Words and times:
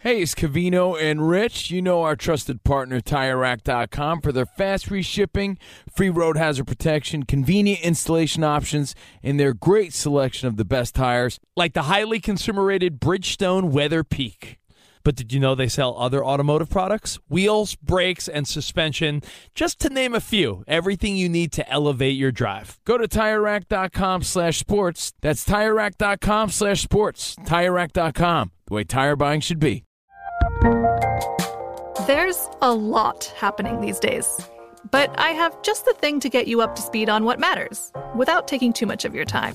Hey, 0.00 0.20
it's 0.20 0.34
Cavino 0.34 1.00
and 1.00 1.26
Rich. 1.26 1.70
You 1.70 1.80
know 1.80 2.02
our 2.02 2.16
trusted 2.16 2.62
partner, 2.64 3.00
TireRack.com, 3.00 4.20
for 4.20 4.30
their 4.30 4.44
fast 4.44 4.86
free 4.88 5.00
shipping, 5.00 5.56
free 5.90 6.10
road 6.10 6.36
hazard 6.36 6.66
protection, 6.66 7.22
convenient 7.22 7.80
installation 7.80 8.44
options, 8.44 8.94
and 9.22 9.40
their 9.40 9.54
great 9.54 9.94
selection 9.94 10.48
of 10.48 10.58
the 10.58 10.66
best 10.66 10.94
tires. 10.94 11.40
Like 11.56 11.72
the 11.72 11.84
highly 11.84 12.20
consumer 12.20 12.62
rated 12.62 13.00
Bridgestone 13.00 13.70
Weather 13.70 14.04
Peak. 14.04 14.58
But 15.06 15.14
did 15.14 15.32
you 15.32 15.38
know 15.38 15.54
they 15.54 15.68
sell 15.68 15.96
other 15.96 16.24
automotive 16.26 16.68
products? 16.68 17.20
Wheels, 17.28 17.76
brakes, 17.76 18.26
and 18.26 18.44
suspension, 18.44 19.22
just 19.54 19.78
to 19.82 19.88
name 19.88 20.16
a 20.16 20.20
few. 20.20 20.64
Everything 20.66 21.14
you 21.16 21.28
need 21.28 21.52
to 21.52 21.70
elevate 21.70 22.16
your 22.16 22.32
drive. 22.32 22.80
Go 22.84 22.98
to 22.98 23.06
TireRack.com 23.06 24.24
slash 24.24 24.58
sports. 24.58 25.12
That's 25.20 25.44
TireRack.com 25.44 26.50
slash 26.50 26.82
sports. 26.82 27.36
TireRack.com, 27.36 28.50
the 28.66 28.74
way 28.74 28.82
tire 28.82 29.14
buying 29.14 29.40
should 29.40 29.60
be. 29.60 29.84
There's 32.08 32.48
a 32.60 32.74
lot 32.74 33.32
happening 33.36 33.80
these 33.80 34.00
days. 34.00 34.40
But 34.90 35.16
I 35.20 35.28
have 35.28 35.62
just 35.62 35.84
the 35.84 35.94
thing 35.94 36.18
to 36.18 36.28
get 36.28 36.48
you 36.48 36.62
up 36.62 36.74
to 36.74 36.82
speed 36.82 37.08
on 37.08 37.24
what 37.24 37.38
matters 37.38 37.92
without 38.16 38.48
taking 38.48 38.72
too 38.72 38.86
much 38.86 39.04
of 39.04 39.14
your 39.14 39.24
time. 39.24 39.54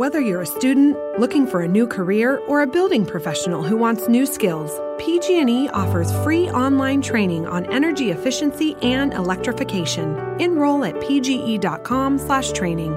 Whether 0.00 0.18
you're 0.18 0.40
a 0.40 0.46
student 0.46 0.96
looking 1.18 1.46
for 1.46 1.60
a 1.60 1.68
new 1.68 1.86
career 1.86 2.38
or 2.48 2.62
a 2.62 2.66
building 2.66 3.04
professional 3.04 3.62
who 3.62 3.76
wants 3.76 4.08
new 4.08 4.24
skills, 4.24 4.80
PG&E 4.96 5.68
offers 5.74 6.10
free 6.24 6.48
online 6.48 7.02
training 7.02 7.46
on 7.46 7.66
energy 7.66 8.10
efficiency 8.10 8.76
and 8.80 9.12
electrification. 9.12 10.16
Enroll 10.40 10.86
at 10.86 10.94
pge.com/training. 11.02 12.92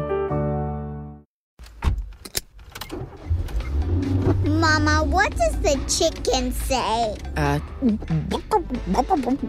Mama, 4.46 5.04
what 5.04 5.36
does 5.36 5.60
the 5.60 5.76
chicken 5.92 6.54
say? 6.54 7.18
Uh, 7.36 7.60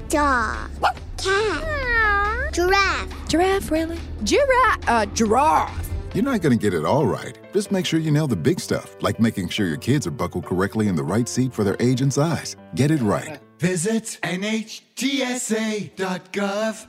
Dog. 0.09 0.71
Cat. 1.19 2.53
Giraffe. 2.53 3.29
giraffe, 3.29 3.71
really? 3.71 4.01
Giraffe, 4.25 4.89
uh, 4.89 5.07
giraffe. 5.15 5.91
You're 6.15 6.25
not 6.25 6.41
going 6.43 6.59
to 6.59 6.61
get 6.61 6.75
it 6.75 6.85
all 6.85 7.07
right. 7.07 7.39
Just 7.55 7.71
make 7.71 7.87
sure 7.87 8.01
you 8.01 8.11
nail 8.11 8.27
the 8.27 8.35
big 8.35 8.59
stuff, 8.59 8.97
like 9.01 9.21
making 9.21 9.49
sure 9.49 9.69
your 9.69 9.77
kids 9.77 10.09
are 10.09 10.11
buckled 10.11 10.45
correctly 10.45 10.89
in 10.89 10.97
the 10.97 11.05
right 11.05 11.29
seat 11.29 11.55
for 11.55 11.63
their 11.63 11.77
age 11.79 12.01
and 12.01 12.13
size. 12.13 12.57
Get 12.75 12.91
it 12.91 13.01
right. 13.01 13.39
Visit 13.61 14.19
NHTSA.gov 14.25 14.91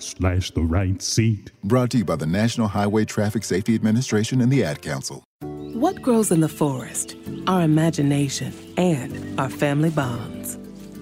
slash 0.02 0.50
the 0.50 0.64
right 0.64 1.00
seat. 1.00 1.52
Brought 1.64 1.92
to 1.92 2.00
you 2.00 2.06
by 2.06 2.16
the 2.16 2.26
National 2.26 2.68
Highway 2.68 3.06
Traffic 3.06 3.44
Safety 3.44 3.76
Administration 3.76 4.42
and 4.42 4.52
the 4.52 4.64
Ad 4.64 4.82
Council. 4.82 5.24
What 5.42 6.02
grows 6.02 6.32
in 6.32 6.40
the 6.40 6.50
forest? 6.50 7.16
Our 7.46 7.62
imagination 7.62 8.52
and 8.76 9.40
our 9.40 9.52
family 9.52 9.92
bonds. 9.92 10.58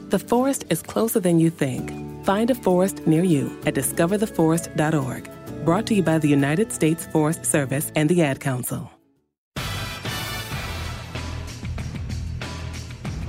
The 0.10 0.20
forest 0.20 0.66
is 0.72 0.82
closer 0.82 1.22
than 1.22 1.40
you 1.40 1.50
think. 1.50 1.90
Find 2.26 2.52
a 2.52 2.56
forest 2.56 3.08
near 3.08 3.24
you 3.24 3.58
at 3.66 3.76
discovertheforest.org. 3.76 5.30
Brought 5.64 5.86
to 5.88 5.94
you 5.94 6.04
by 6.04 6.18
the 6.18 6.28
United 6.28 6.74
States 6.74 7.06
Forest 7.06 7.46
Service 7.46 7.94
and 7.96 8.10
the 8.10 8.24
Ad 8.24 8.42
Council. 8.42 8.93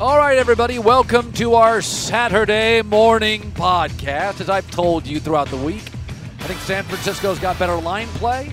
All 0.05 0.19
right, 0.19 0.37
everybody, 0.37 0.79
welcome 0.79 1.33
to 1.33 1.55
our 1.55 1.81
Saturday 1.81 2.83
morning 2.83 3.41
podcast. 3.53 4.43
As 4.43 4.51
I've 4.51 4.71
told 4.71 5.07
you 5.07 5.19
throughout 5.19 5.49
the 5.49 5.57
week, 5.57 5.83
I 6.41 6.43
think 6.43 6.61
San 6.61 6.85
Francisco's 6.85 7.39
got 7.39 7.59
better 7.59 7.77
line 7.77 8.09
play. 8.09 8.53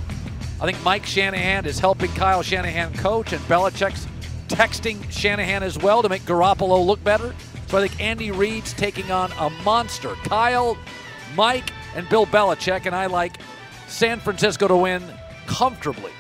I 0.61 0.65
think 0.65 0.81
Mike 0.81 1.05
Shanahan 1.05 1.65
is 1.65 1.77
helping 1.77 2.09
Kyle 2.13 2.41
Shanahan 2.41 2.93
coach, 2.93 3.33
and 3.33 3.41
Belichick's 3.49 4.07
texting 4.47 5.11
Shanahan 5.11 5.61
as 5.61 5.77
well 5.77 6.01
to 6.01 6.07
make 6.07 6.21
Garoppolo 6.21 6.85
look 6.85 7.03
better. 7.03 7.35
So 7.67 7.79
I 7.79 7.85
think 7.85 7.99
Andy 7.99 8.31
Reid's 8.31 8.71
taking 8.71 9.11
on 9.11 9.33
a 9.33 9.49
monster. 9.65 10.15
Kyle, 10.23 10.77
Mike, 11.35 11.73
and 11.97 12.07
Bill 12.07 12.27
Belichick, 12.27 12.85
and 12.85 12.95
I 12.95 13.07
like 13.07 13.41
San 13.89 14.21
Francisco 14.21 14.69
to 14.69 14.77
win 14.77 15.03
comfortably. 15.47 16.11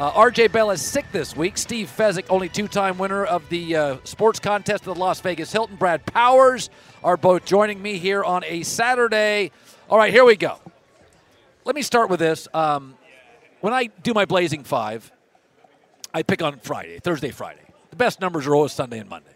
Uh, 0.00 0.10
RJ 0.12 0.50
Bell 0.50 0.70
is 0.70 0.80
sick 0.80 1.04
this 1.12 1.36
week. 1.36 1.58
Steve 1.58 1.92
Fezzik, 1.94 2.24
only 2.30 2.48
two 2.48 2.66
time 2.66 2.96
winner 2.96 3.22
of 3.22 3.46
the 3.50 3.76
uh, 3.76 3.96
sports 4.04 4.40
contest 4.40 4.84
at 4.88 4.94
the 4.94 4.98
Las 4.98 5.20
Vegas 5.20 5.52
Hilton. 5.52 5.76
Brad 5.76 6.06
Powers 6.06 6.70
are 7.04 7.18
both 7.18 7.44
joining 7.44 7.82
me 7.82 7.98
here 7.98 8.24
on 8.24 8.42
a 8.46 8.62
Saturday. 8.62 9.50
All 9.90 9.98
right, 9.98 10.10
here 10.10 10.24
we 10.24 10.36
go. 10.36 10.58
Let 11.66 11.76
me 11.76 11.82
start 11.82 12.08
with 12.08 12.18
this. 12.18 12.48
Um, 12.54 12.96
when 13.60 13.74
I 13.74 13.90
do 14.02 14.14
my 14.14 14.24
Blazing 14.24 14.64
Five, 14.64 15.12
I 16.14 16.22
pick 16.22 16.40
on 16.40 16.60
Friday, 16.60 16.98
Thursday, 16.98 17.30
Friday. 17.30 17.60
The 17.90 17.96
best 17.96 18.22
numbers 18.22 18.46
are 18.46 18.54
always 18.54 18.72
Sunday 18.72 19.00
and 19.00 19.10
Monday. 19.10 19.34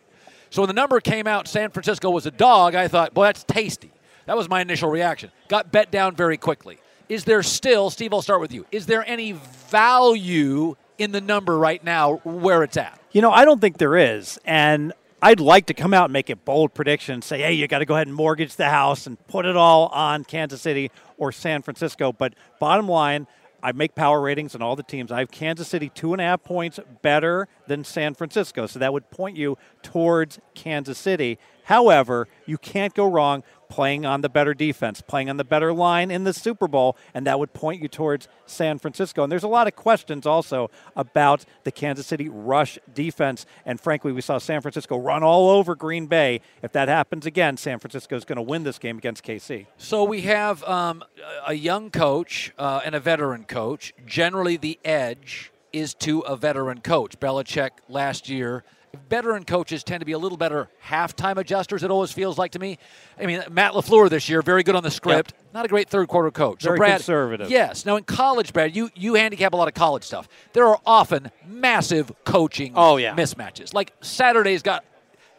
So 0.49 0.63
when 0.63 0.69
the 0.69 0.73
number 0.73 0.99
came 1.01 1.27
out, 1.27 1.47
San 1.47 1.73
Francisco 1.73 2.09
was 2.09 2.25
a 2.25 2.31
dog, 2.31 2.75
I 2.75 2.89
thought, 2.89 3.13
boy, 3.13 3.25
that's 3.25 3.45
tasty. 3.45 3.93
That 4.25 4.35
was 4.35 4.49
my 4.49 4.63
initial 4.63 4.89
reaction. 4.89 5.31
Got 5.49 5.73
bet 5.73 5.91
down 5.91 6.17
very 6.17 6.39
quickly 6.39 6.79
is 7.09 7.25
there 7.25 7.43
still, 7.43 7.91
Steve, 7.91 8.13
I'll 8.13 8.23
start 8.23 8.41
with 8.41 8.53
you. 8.53 8.67
Is 8.73 8.87
there 8.87 9.05
any 9.07 9.33
value 9.33 10.77
in 10.99 11.13
the 11.13 11.21
number 11.21 11.59
right 11.59 11.83
now 11.83 12.17
where 12.25 12.63
it's 12.63 12.77
at? 12.77 12.99
You 13.13 13.23
know, 13.23 13.31
I 13.31 13.45
don't 13.45 13.61
think 13.61 13.79
there 13.79 13.97
is. 13.97 14.39
And 14.45 14.93
I'd 15.23 15.41
like 15.41 15.67
to 15.67 15.75
come 15.75 15.95
out 15.95 16.05
and 16.05 16.13
make 16.13 16.31
a 16.31 16.37
bold 16.37 16.75
prediction 16.75 17.15
and 17.15 17.25
say, 17.25 17.41
hey, 17.41 17.53
you 17.55 17.67
got 17.67 17.79
to 17.79 17.87
go 17.87 17.95
ahead 17.95 18.07
and 18.07 18.15
mortgage 18.15 18.57
the 18.57 18.69
house 18.69 19.07
and 19.07 19.25
put 19.27 19.47
it 19.47 19.57
all 19.57 19.87
on 19.87 20.25
Kansas 20.25 20.61
City 20.61 20.91
or 21.17 21.33
San 21.33 21.63
Francisco. 21.63 22.13
But 22.13 22.35
bottom 22.61 22.89
line, 22.89 23.27
I 23.63 23.73
make 23.73 23.95
power 23.95 24.21
ratings 24.21 24.55
on 24.55 24.61
all 24.61 24.77
the 24.77 24.83
teams. 24.83 25.11
I 25.11 25.21
have 25.21 25.31
Kansas 25.31 25.67
City 25.69 25.89
two 25.89 26.13
and 26.13 26.21
a 26.21 26.25
half 26.25 26.43
points 26.45 26.79
better 27.01 27.49
than 27.67 27.83
San 27.85 28.13
Francisco. 28.13 28.67
So 28.67 28.79
that 28.79 28.93
would 28.93 29.11
point 29.11 29.39
you 29.39 29.57
towards 29.83 30.39
Kansas 30.55 30.99
City. 30.99 31.39
However, 31.65 32.29
you 32.45 32.59
can't 32.59 32.93
go 32.93 33.07
wrong 33.07 33.43
playing 33.75 34.07
on 34.07 34.21
the 34.21 34.29
better 34.29 34.55
defense, 34.55 35.01
playing 35.01 35.29
on 35.29 35.37
the 35.37 35.43
better 35.43 35.73
line 35.73 36.09
in 36.09 36.23
the 36.23 36.33
Super 36.33 36.69
Bowl, 36.69 36.97
and 37.13 37.27
that 37.27 37.41
would 37.41 37.53
point 37.53 37.83
you 37.83 37.89
towards 37.89 38.29
San 38.47 38.79
Francisco. 38.79 39.25
And 39.25 39.33
there's 39.33 39.43
a 39.43 39.49
lot 39.49 39.67
of 39.67 39.75
questions 39.75 40.27
also 40.27 40.71
about 40.95 41.45
the 41.65 41.73
Kansas 41.73 42.07
City 42.07 42.29
rush 42.29 42.79
defense. 42.95 43.47
And 43.67 43.81
frankly, 43.81 44.13
we 44.13 44.21
saw 44.21 44.39
San 44.39 44.61
Francisco 44.61 44.97
run 44.97 45.25
all 45.25 45.51
over 45.51 45.75
Green 45.75 46.07
Bay. 46.07 46.41
If 46.63 46.71
that 46.71 46.87
happens 46.87 47.27
again, 47.27 47.57
San 47.57 47.81
Francisco 47.81 48.15
is 48.15 48.25
going 48.25 48.37
to 48.37 48.43
win 48.43 48.63
this 48.63 48.79
game 48.79 48.97
against 48.97 49.25
KC. 49.25 49.67
So 49.77 50.05
we 50.05 50.21
have 50.21 50.63
um, 50.63 51.03
a 51.45 51.55
young 51.55 51.91
coach 51.91 52.53
uh, 52.57 52.81
and 52.85 52.95
a 52.95 53.01
veteran 53.01 53.43
coach. 53.43 53.93
Generally, 54.07 54.59
the 54.59 54.79
edge 54.85 55.51
is 55.73 55.95
to 55.95 56.21
a 56.21 56.37
veteran 56.37 56.81
coach. 56.81 57.19
Belichick 57.19 57.71
last 57.89 58.29
year 58.29 58.63
veteran 59.09 59.45
coaches 59.45 59.85
tend 59.85 60.01
to 60.01 60.07
be 60.07 60.13
a 60.13 60.19
little 60.19 60.39
better 60.39 60.69
halftime 60.87 61.37
adjusters. 61.37 61.83
It 61.83 61.91
always 61.91 62.13
feels 62.13 62.39
like 62.39 62.53
to 62.53 62.59
me. 62.59 62.79
I 63.19 63.27
mean, 63.27 63.43
Matt 63.51 63.73
Lafleur 63.73 64.09
this 64.09 64.29
year, 64.29 64.43
very 64.43 64.63
good 64.63 64.75
on 64.75 64.83
the 64.83 64.91
script, 64.91 65.33
yep. 65.37 65.53
not 65.55 65.65
a 65.65 65.69
great 65.69 65.89
third 65.89 66.09
quarter 66.09 66.31
coach. 66.31 66.63
Very 66.63 66.77
so 66.77 66.79
Brad, 66.79 66.97
conservative. 66.97 67.51
Yes. 67.51 67.85
Now 67.87 67.97
in 67.97 68.05
college, 68.05 68.53
Brad, 68.53 68.75
you 68.75 68.91
you 68.95 69.15
handicap 69.15 69.53
a 69.53 69.57
lot 69.57 69.69
of 69.69 69.75
college 69.75 70.05
stuff. 70.05 70.29
There 70.53 70.67
are 70.67 70.81
often 70.87 71.31
massive 71.47 72.13
coaching 72.25 72.73
oh, 72.77 72.97
yeah. 72.97 73.15
mismatches. 73.15 73.75
Like 73.75 73.93
Saturday's 74.01 74.63
got 74.63 74.85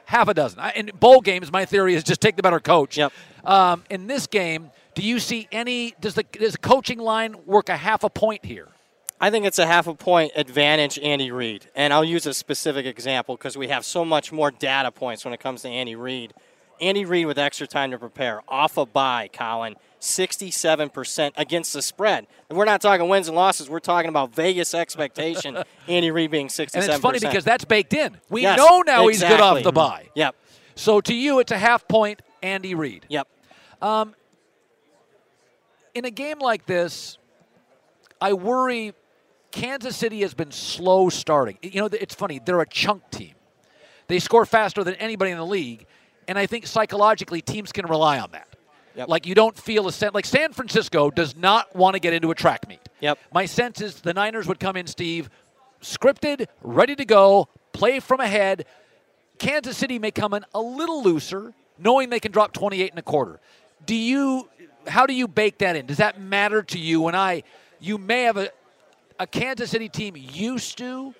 half 0.05 0.27
a 0.27 0.33
dozen. 0.33 0.61
In 0.75 0.91
bowl 0.99 1.21
games, 1.21 1.51
my 1.51 1.65
theory 1.65 1.95
is 1.95 2.03
just 2.03 2.21
take 2.21 2.35
the 2.35 2.43
better 2.43 2.59
coach. 2.59 2.97
Yep. 2.97 3.11
Um, 3.43 3.83
in 3.89 4.07
this 4.07 4.27
game, 4.27 4.71
do 4.95 5.01
you 5.03 5.19
see 5.19 5.47
any? 5.51 5.93
Does 5.99 6.15
the 6.15 6.23
does 6.23 6.53
the 6.53 6.57
coaching 6.57 6.99
line 6.99 7.35
work 7.45 7.69
a 7.69 7.77
half 7.77 8.03
a 8.03 8.09
point 8.09 8.45
here? 8.45 8.69
I 9.19 9.29
think 9.29 9.45
it's 9.45 9.59
a 9.59 9.65
half 9.65 9.87
a 9.87 9.93
point 9.93 10.33
advantage 10.35 10.99
Andy 10.99 11.31
Reid. 11.31 11.67
And 11.75 11.93
I'll 11.93 12.03
use 12.03 12.25
a 12.25 12.33
specific 12.33 12.85
example 12.85 13.35
because 13.37 13.57
we 13.57 13.69
have 13.69 13.85
so 13.85 14.03
much 14.03 14.31
more 14.31 14.51
data 14.51 14.91
points 14.91 15.23
when 15.23 15.33
it 15.33 15.39
comes 15.39 15.61
to 15.61 15.69
Andy 15.69 15.95
Reid. 15.95 16.33
Andy 16.81 17.05
Reid 17.05 17.25
with 17.25 17.39
extra 17.39 17.67
time 17.67 17.91
to 17.91 17.97
prepare, 17.97 18.41
off 18.49 18.75
a 18.77 18.85
bye, 18.85 19.29
Colin, 19.31 19.75
67% 20.01 21.31
against 21.37 21.73
the 21.73 21.81
spread. 21.81 22.27
And 22.49 22.57
we're 22.57 22.65
not 22.65 22.81
talking 22.81 23.07
wins 23.07 23.29
and 23.29 23.35
losses. 23.35 23.69
We're 23.69 23.79
talking 23.79 24.09
about 24.09 24.35
Vegas 24.35 24.73
expectation. 24.73 25.57
Andy 25.87 26.11
Reid 26.11 26.31
being 26.31 26.47
67%. 26.47 26.75
And 26.75 26.83
it's 26.83 26.97
funny 26.97 27.19
because 27.19 27.45
that's 27.45 27.63
baked 27.63 27.93
in. 27.93 28.17
We 28.29 28.41
yes, 28.41 28.57
know 28.57 28.83
now 28.85 29.07
exactly. 29.07 29.13
he's 29.13 29.23
good 29.23 29.39
off 29.39 29.63
the 29.63 29.71
bye. 29.71 30.09
Yep. 30.15 30.35
So 30.75 30.99
to 30.99 31.13
you, 31.13 31.39
it's 31.39 31.53
a 31.53 31.57
half 31.57 31.87
point 31.87 32.21
Andy 32.43 32.75
Reid. 32.75 33.05
Yep. 33.07 33.27
Um, 33.81 34.13
in 35.93 36.03
a 36.03 36.11
game 36.11 36.39
like 36.39 36.65
this, 36.65 37.17
I 38.19 38.33
worry 38.33 38.93
Kansas 39.55 39.95
City 39.95 40.19
has 40.19 40.33
been 40.33 40.51
slow 40.51 41.07
starting. 41.07 41.57
You 41.61 41.79
know, 41.79 41.85
it's 41.85 42.13
funny. 42.13 42.41
They're 42.43 42.59
a 42.59 42.67
chunk 42.67 43.09
team. 43.09 43.35
They 44.07 44.19
score 44.19 44.45
faster 44.45 44.83
than 44.83 44.95
anybody 44.95 45.31
in 45.31 45.37
the 45.37 45.45
league, 45.45 45.85
and 46.27 46.37
I 46.37 46.45
think 46.45 46.67
psychologically 46.67 47.41
teams 47.41 47.71
can 47.71 47.85
rely 47.85 48.19
on 48.19 48.31
that. 48.31 48.49
Yep. 48.97 49.07
Like 49.07 49.25
you 49.25 49.33
don't 49.33 49.57
feel 49.57 49.87
a 49.87 49.93
sense. 49.93 50.13
Like 50.13 50.25
San 50.25 50.51
Francisco 50.51 51.09
does 51.09 51.37
not 51.37 51.73
want 51.73 51.93
to 51.93 52.01
get 52.01 52.13
into 52.13 52.31
a 52.31 52.35
track 52.35 52.67
meet. 52.67 52.81
Yep. 52.99 53.17
My 53.33 53.45
sense 53.45 53.79
is 53.79 54.01
the 54.01 54.13
Niners 54.13 54.45
would 54.45 54.59
come 54.59 54.75
in, 54.75 54.87
Steve, 54.87 55.29
scripted, 55.81 56.47
ready 56.61 56.95
to 56.97 57.05
go, 57.05 57.47
play 57.71 58.01
from 58.01 58.19
ahead. 58.19 58.65
Kansas 59.39 59.77
City 59.77 59.99
may 59.99 60.11
come 60.11 60.33
in 60.33 60.43
a 60.53 60.61
little 60.61 61.01
looser, 61.01 61.53
knowing 61.79 62.09
they 62.09 62.19
can 62.19 62.33
drop 62.33 62.51
28 62.51 62.89
and 62.89 62.99
a 62.99 63.01
quarter. 63.01 63.39
Do 63.85 63.95
you? 63.95 64.49
How 64.85 65.05
do 65.05 65.13
you 65.13 65.29
bake 65.29 65.59
that 65.59 65.77
in? 65.77 65.85
Does 65.85 65.97
that 65.97 66.19
matter 66.19 66.61
to 66.61 66.77
you? 66.77 66.99
When 67.01 67.15
I, 67.15 67.43
you 67.79 67.97
may 67.97 68.23
have 68.23 68.37
a, 68.37 68.49
a 69.19 69.27
Kansas 69.27 69.71
City 69.71 69.89
team 69.89 70.15
used 70.15 70.77
to 70.77 71.13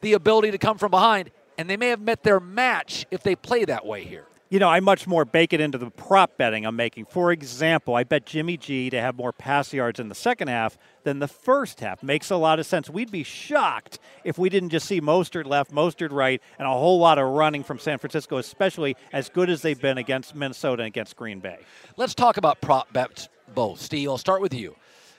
the 0.00 0.12
ability 0.12 0.50
to 0.50 0.58
come 0.58 0.78
from 0.78 0.90
behind, 0.90 1.30
and 1.58 1.68
they 1.68 1.76
may 1.76 1.88
have 1.88 2.00
met 2.00 2.22
their 2.22 2.40
match 2.40 3.06
if 3.10 3.22
they 3.22 3.34
play 3.34 3.64
that 3.64 3.86
way 3.86 4.04
here. 4.04 4.26
You 4.50 4.60
know, 4.60 4.68
I 4.68 4.78
much 4.78 5.06
more 5.06 5.24
bake 5.24 5.52
it 5.52 5.60
into 5.60 5.78
the 5.78 5.90
prop 5.90 6.36
betting 6.36 6.64
I'm 6.64 6.76
making. 6.76 7.06
For 7.06 7.32
example, 7.32 7.96
I 7.96 8.04
bet 8.04 8.24
Jimmy 8.24 8.56
G 8.56 8.88
to 8.90 9.00
have 9.00 9.16
more 9.16 9.32
pass 9.32 9.72
yards 9.72 9.98
in 9.98 10.08
the 10.08 10.14
second 10.14 10.48
half 10.48 10.78
than 11.02 11.18
the 11.18 11.26
first 11.26 11.80
half. 11.80 12.02
Makes 12.04 12.30
a 12.30 12.36
lot 12.36 12.60
of 12.60 12.66
sense. 12.66 12.88
We'd 12.88 13.10
be 13.10 13.24
shocked 13.24 13.98
if 14.22 14.38
we 14.38 14.50
didn't 14.50 14.68
just 14.68 14.86
see 14.86 15.00
Mostert 15.00 15.46
left, 15.46 15.72
Mostert 15.72 16.12
right, 16.12 16.40
and 16.58 16.68
a 16.68 16.70
whole 16.70 16.98
lot 16.98 17.18
of 17.18 17.30
running 17.30 17.64
from 17.64 17.78
San 17.80 17.98
Francisco, 17.98 18.36
especially 18.36 18.96
as 19.12 19.28
good 19.28 19.50
as 19.50 19.62
they've 19.62 19.80
been 19.80 19.98
against 19.98 20.36
Minnesota 20.36 20.82
and 20.82 20.88
against 20.88 21.16
Green 21.16 21.40
Bay. 21.40 21.58
Let's 21.96 22.14
talk 22.14 22.36
about 22.36 22.60
prop 22.60 22.92
bets 22.92 23.28
both. 23.54 23.80
Steve, 23.80 24.08
I'll 24.08 24.18
start 24.18 24.40
with 24.40 24.54
you 24.54 24.76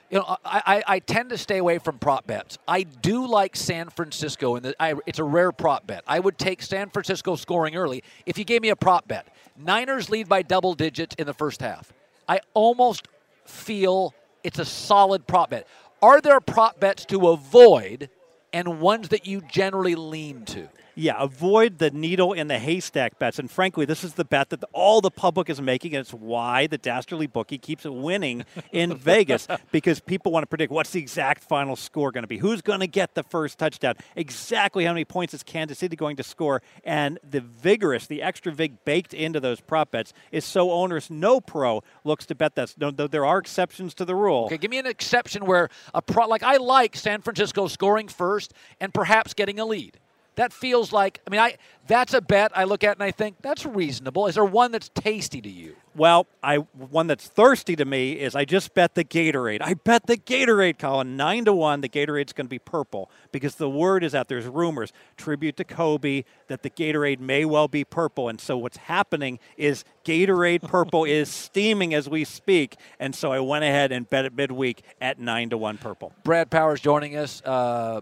you 0.09 0.19
know, 0.19 0.37
I, 0.45 0.61
I, 0.65 0.83
I, 0.87 0.99
tend 0.99 1.29
to 1.29 1.37
stay 1.37 1.57
away 1.57 1.79
from 1.79 1.97
prop 1.97 2.27
bets. 2.27 2.57
I 2.67 2.83
do 2.83 3.27
like 3.27 3.55
San 3.55 3.89
Francisco, 3.89 4.55
and 4.55 4.75
it's 5.05 5.19
a 5.19 5.23
rare 5.23 5.51
prop 5.51 5.87
bet. 5.87 6.03
I 6.07 6.19
would 6.19 6.37
take 6.37 6.61
San 6.61 6.89
Francisco 6.89 7.35
scoring 7.35 7.75
early 7.75 8.03
if 8.25 8.37
you 8.37 8.45
gave 8.45 8.61
me 8.61 8.69
a 8.69 8.75
prop 8.75 9.07
bet. 9.07 9.27
Niners 9.57 10.09
lead 10.09 10.29
by 10.29 10.41
double 10.41 10.75
digits 10.75 11.15
in 11.17 11.25
the 11.25 11.33
first 11.33 11.61
half. 11.61 11.91
I 12.27 12.41
almost 12.53 13.07
feel 13.45 14.13
it's 14.43 14.59
a 14.59 14.65
solid 14.65 15.25
prop 15.25 15.49
bet. 15.49 15.67
Are 16.01 16.21
there 16.21 16.39
prop 16.39 16.79
bets 16.79 17.05
to 17.05 17.29
avoid 17.29 18.09
and 18.53 18.79
ones 18.79 19.09
that 19.09 19.25
you 19.25 19.41
generally 19.41 19.95
lean 19.95 20.45
to? 20.45 20.67
Yeah, 20.95 21.15
avoid 21.19 21.79
the 21.79 21.91
needle 21.91 22.31
in 22.31 22.47
the 22.47 22.57
haystack 22.57 23.19
bets. 23.19 23.37
And 23.37 23.51
frankly, 23.51 23.85
this 23.85 24.03
is 24.03 24.13
the 24.13 24.23
bet 24.23 24.49
that 24.49 24.63
all 24.71 25.01
the 25.01 25.11
public 25.11 25.49
is 25.49 25.61
making, 25.61 25.93
and 25.93 26.01
it's 26.01 26.13
why 26.13 26.67
the 26.67 26.77
Dastardly 26.77 27.27
bookie 27.27 27.57
keeps 27.57 27.83
winning 27.83 28.45
in 28.71 28.95
Vegas 28.97 29.45
because 29.71 29.99
people 29.99 30.31
want 30.31 30.43
to 30.43 30.47
predict 30.47 30.71
what's 30.71 30.91
the 30.91 30.99
exact 31.01 31.43
final 31.43 31.75
score 31.75 32.11
going 32.11 32.23
to 32.23 32.27
be. 32.27 32.37
Who's 32.37 32.61
going 32.61 32.79
to 32.79 32.87
get 32.87 33.13
the 33.13 33.23
first 33.23 33.59
touchdown? 33.59 33.95
Exactly 34.15 34.85
how 34.85 34.93
many 34.93 35.03
points 35.03 35.33
is 35.33 35.43
Kansas 35.43 35.79
City 35.79 35.97
going 35.97 36.15
to 36.15 36.23
score? 36.23 36.61
And 36.85 37.19
the 37.29 37.41
vigorish, 37.41 38.07
the 38.07 38.21
extra 38.21 38.53
vig 38.53 38.85
baked 38.85 39.13
into 39.13 39.41
those 39.41 39.59
prop 39.59 39.91
bets 39.91 40.13
is 40.31 40.45
so 40.45 40.71
onerous. 40.71 41.09
No 41.09 41.41
pro 41.41 41.83
looks 42.05 42.25
to 42.27 42.35
bet 42.35 42.55
that. 42.55 42.73
No, 42.77 42.91
there 42.91 43.25
are 43.25 43.37
exceptions 43.37 43.93
to 43.95 44.05
the 44.05 44.15
rule. 44.15 44.45
Okay, 44.45 44.57
give 44.57 44.71
me 44.71 44.77
an 44.77 44.87
exception 44.87 45.45
where 45.45 45.69
a 45.93 46.01
pro, 46.01 46.27
like 46.27 46.43
I 46.43 46.55
like 46.57 46.95
San 46.95 47.21
Francisco 47.21 47.67
scoring 47.67 48.07
first 48.07 48.53
and 48.79 48.93
perhaps 48.93 49.33
getting 49.33 49.59
a 49.59 49.65
lead 49.65 49.99
that 50.35 50.53
feels 50.53 50.91
like 50.93 51.21
I 51.25 51.29
mean 51.29 51.39
I 51.39 51.57
that's 51.87 52.13
a 52.13 52.21
bet 52.21 52.51
I 52.55 52.63
look 52.63 52.83
at 52.83 52.95
and 52.95 53.03
I 53.03 53.11
think 53.11 53.37
that's 53.41 53.65
reasonable. 53.65 54.27
Is 54.27 54.35
there 54.35 54.45
one 54.45 54.71
that's 54.71 54.89
tasty 54.89 55.41
to 55.41 55.49
you? 55.49 55.75
Well, 55.95 56.27
I 56.43 56.57
one 56.57 57.07
that's 57.07 57.27
thirsty 57.27 57.75
to 57.77 57.85
me 57.85 58.13
is 58.13 58.35
I 58.35 58.43
just 58.43 58.73
bet 58.73 58.95
the 58.95 59.05
Gatorade. 59.05 59.61
I 59.61 59.75
bet 59.75 60.07
the 60.07 60.17
Gatorade, 60.17 60.77
Colin, 60.77 61.15
nine 61.15 61.45
to 61.45 61.53
one. 61.53 61.81
The 61.81 61.87
Gatorade's 61.87 62.33
going 62.33 62.47
to 62.47 62.49
be 62.49 62.59
purple 62.59 63.09
because 63.31 63.55
the 63.55 63.69
word 63.69 64.03
is 64.03 64.13
out. 64.13 64.27
There's 64.27 64.45
rumors, 64.45 64.91
tribute 65.15 65.55
to 65.57 65.63
Kobe, 65.63 66.25
that 66.47 66.63
the 66.63 66.69
Gatorade 66.69 67.19
may 67.19 67.45
well 67.45 67.69
be 67.69 67.85
purple. 67.85 68.27
And 68.27 68.41
so 68.41 68.57
what's 68.57 68.77
happening 68.77 69.39
is 69.55 69.85
Gatorade 70.03 70.63
purple 70.63 71.03
is 71.05 71.29
steaming 71.29 71.93
as 71.93 72.09
we 72.09 72.25
speak. 72.25 72.75
And 72.99 73.15
so 73.15 73.31
I 73.31 73.39
went 73.39 73.63
ahead 73.63 73.93
and 73.93 74.09
bet 74.09 74.25
it 74.25 74.35
midweek 74.35 74.81
at 74.99 75.17
nine 75.17 75.49
to 75.51 75.57
one 75.57 75.77
purple. 75.77 76.11
Brad 76.23 76.49
Powers 76.51 76.81
joining 76.81 77.15
us. 77.15 77.41
Uh, 77.45 78.01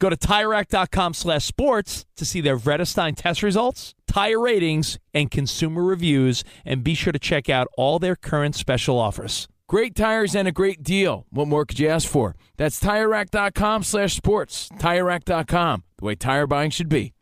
Go 0.00 0.08
to 0.08 0.16
TireRack.com 0.16 1.14
slash 1.14 1.44
sports 1.44 2.06
to 2.16 2.24
see 2.24 2.40
their 2.40 2.56
Vredestein 2.56 3.14
test 3.14 3.42
results, 3.42 3.94
tire 4.06 4.40
ratings, 4.40 4.98
and 5.12 5.30
consumer 5.30 5.84
reviews, 5.84 6.42
and 6.64 6.82
be 6.82 6.94
sure 6.94 7.12
to 7.12 7.18
check 7.18 7.50
out 7.50 7.68
all 7.76 7.98
their 7.98 8.16
current 8.16 8.56
special 8.56 8.98
offers. 8.98 9.46
Great 9.68 9.94
tires 9.94 10.34
and 10.34 10.48
a 10.48 10.52
great 10.52 10.82
deal. 10.82 11.26
What 11.30 11.46
more 11.46 11.66
could 11.66 11.78
you 11.78 11.86
ask 11.86 12.08
for? 12.08 12.34
That's 12.56 12.80
TireRack.com 12.80 13.84
slash 13.84 14.16
sports. 14.16 14.70
TireRack.com, 14.78 15.84
the 15.98 16.04
way 16.04 16.14
tire 16.14 16.46
buying 16.46 16.70
should 16.70 16.88
be. 16.88 17.12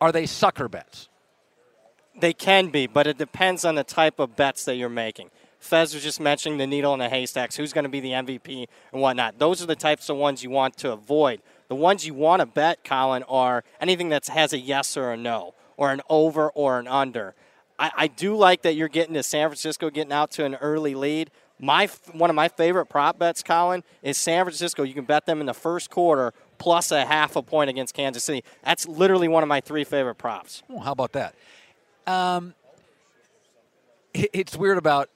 Are 0.00 0.12
they 0.12 0.26
sucker 0.26 0.68
bets? 0.68 1.08
They 2.20 2.34
can 2.34 2.68
be, 2.68 2.86
but 2.86 3.06
it 3.06 3.16
depends 3.16 3.64
on 3.64 3.76
the 3.76 3.82
type 3.82 4.18
of 4.18 4.36
bets 4.36 4.64
that 4.66 4.76
you're 4.76 4.88
making. 4.88 5.30
Fez 5.58 5.94
was 5.94 6.02
just 6.02 6.20
mentioning 6.20 6.58
the 6.58 6.66
needle 6.66 6.92
in 6.92 7.00
the 7.00 7.08
haystacks, 7.08 7.56
who's 7.56 7.72
going 7.72 7.84
to 7.84 7.88
be 7.88 8.00
the 8.00 8.10
MVP 8.10 8.66
and 8.92 9.02
whatnot. 9.02 9.38
Those 9.38 9.62
are 9.62 9.66
the 9.66 9.74
types 9.74 10.08
of 10.08 10.16
ones 10.16 10.44
you 10.44 10.50
want 10.50 10.76
to 10.78 10.92
avoid. 10.92 11.40
The 11.68 11.74
ones 11.74 12.06
you 12.06 12.14
want 12.14 12.40
to 12.40 12.46
bet, 12.46 12.82
Colin, 12.82 13.22
are 13.24 13.62
anything 13.80 14.08
that 14.08 14.26
has 14.28 14.52
a 14.52 14.58
yes 14.58 14.96
or 14.96 15.12
a 15.12 15.16
no, 15.16 15.54
or 15.76 15.92
an 15.92 16.00
over 16.08 16.50
or 16.50 16.78
an 16.78 16.88
under. 16.88 17.34
I, 17.78 17.92
I 17.96 18.06
do 18.08 18.34
like 18.34 18.62
that 18.62 18.74
you're 18.74 18.88
getting 18.88 19.14
to 19.14 19.22
San 19.22 19.48
Francisco, 19.48 19.90
getting 19.90 20.12
out 20.12 20.30
to 20.32 20.44
an 20.44 20.56
early 20.56 20.94
lead. 20.94 21.30
My 21.60 21.88
one 22.12 22.30
of 22.30 22.36
my 22.36 22.48
favorite 22.48 22.86
prop 22.86 23.18
bets, 23.18 23.42
Colin, 23.42 23.82
is 24.02 24.16
San 24.16 24.44
Francisco. 24.44 24.82
You 24.82 24.94
can 24.94 25.04
bet 25.04 25.26
them 25.26 25.40
in 25.40 25.46
the 25.46 25.54
first 25.54 25.90
quarter 25.90 26.32
plus 26.58 26.90
a 26.90 27.04
half 27.04 27.36
a 27.36 27.42
point 27.42 27.70
against 27.70 27.94
Kansas 27.94 28.24
City. 28.24 28.44
That's 28.64 28.86
literally 28.86 29.28
one 29.28 29.42
of 29.42 29.48
my 29.48 29.60
three 29.60 29.84
favorite 29.84 30.16
props. 30.16 30.62
Oh, 30.70 30.78
how 30.78 30.92
about 30.92 31.12
that? 31.12 31.34
Um, 32.06 32.54
it's 34.14 34.56
weird 34.56 34.78
about. 34.78 35.10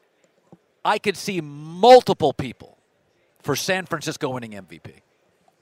I 0.85 0.99
could 0.99 1.16
see 1.16 1.40
multiple 1.40 2.32
people 2.32 2.76
for 3.40 3.54
San 3.54 3.87
Francisco 3.87 4.30
winning 4.30 4.52
MVP. 4.52 5.00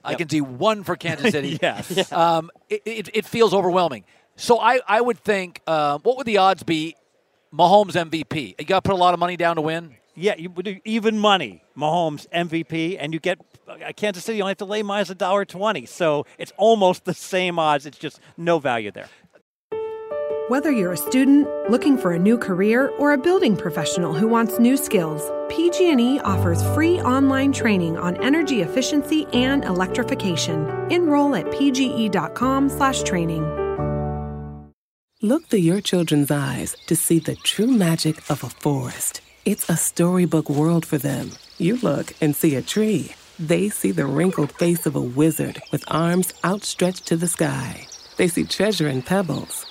I 0.03 0.15
can 0.15 0.29
see 0.29 0.41
one 0.41 0.83
for 0.83 0.95
Kansas 0.95 1.31
City. 1.31 1.59
yes. 1.61 2.11
Um, 2.11 2.51
it, 2.69 2.81
it, 2.85 3.09
it, 3.13 3.25
feels 3.25 3.53
overwhelming. 3.53 4.03
So 4.35 4.59
I, 4.59 4.79
I 4.87 5.01
would 5.01 5.19
think, 5.19 5.61
uh, 5.67 5.99
what 5.99 6.17
would 6.17 6.25
the 6.25 6.37
odds 6.37 6.63
be? 6.63 6.95
Mahomes 7.53 7.93
MVP. 7.93 8.55
You 8.59 8.65
got 8.65 8.83
to 8.83 8.89
put 8.89 8.93
a 8.93 8.97
lot 8.97 9.13
of 9.13 9.19
money 9.19 9.37
down 9.37 9.57
to 9.57 9.61
win. 9.61 9.95
Yeah, 10.15 10.35
you 10.37 10.49
would 10.49 10.65
do 10.65 10.79
even 10.83 11.19
money. 11.19 11.63
Mahomes 11.77 12.27
MVP, 12.29 12.97
and 12.99 13.13
you 13.13 13.19
get 13.19 13.39
uh, 13.67 13.91
Kansas 13.95 14.23
City. 14.25 14.37
You 14.37 14.43
only 14.43 14.51
have 14.51 14.57
to 14.57 14.65
lay 14.65 14.83
minus 14.83 15.09
a 15.09 15.15
dollar 15.15 15.45
twenty, 15.45 15.85
so 15.85 16.25
it's 16.37 16.51
almost 16.57 17.05
the 17.05 17.13
same 17.13 17.57
odds. 17.57 17.85
It's 17.85 17.97
just 17.97 18.19
no 18.35 18.59
value 18.59 18.91
there. 18.91 19.07
Whether 20.51 20.69
you're 20.69 20.91
a 20.91 20.97
student 20.97 21.47
looking 21.69 21.97
for 21.97 22.11
a 22.11 22.19
new 22.19 22.37
career 22.37 22.89
or 22.99 23.13
a 23.13 23.17
building 23.17 23.55
professional 23.55 24.13
who 24.13 24.27
wants 24.27 24.59
new 24.59 24.75
skills, 24.75 25.31
PG&E 25.47 26.19
offers 26.25 26.61
free 26.75 26.99
online 26.99 27.53
training 27.53 27.97
on 27.97 28.17
energy 28.17 28.59
efficiency 28.59 29.25
and 29.31 29.63
electrification. 29.63 30.67
Enroll 30.91 31.35
at 31.37 31.45
pge.com/training. 31.51 33.43
Look 35.21 35.47
through 35.47 35.59
your 35.59 35.79
children's 35.79 36.31
eyes 36.31 36.75
to 36.87 36.97
see 36.97 37.19
the 37.19 37.37
true 37.37 37.71
magic 37.71 38.17
of 38.29 38.43
a 38.43 38.49
forest. 38.49 39.21
It's 39.45 39.69
a 39.69 39.77
storybook 39.77 40.49
world 40.49 40.85
for 40.85 40.97
them. 40.97 41.31
You 41.59 41.77
look 41.77 42.13
and 42.19 42.35
see 42.35 42.57
a 42.57 42.61
tree. 42.61 43.15
They 43.39 43.69
see 43.69 43.91
the 43.93 44.05
wrinkled 44.05 44.51
face 44.51 44.85
of 44.85 44.97
a 44.97 45.09
wizard 45.21 45.61
with 45.71 45.85
arms 45.87 46.33
outstretched 46.43 47.05
to 47.07 47.15
the 47.15 47.29
sky. 47.29 47.87
They 48.17 48.27
see 48.27 48.43
treasure 48.43 48.89
in 48.89 49.01
pebbles. 49.01 49.70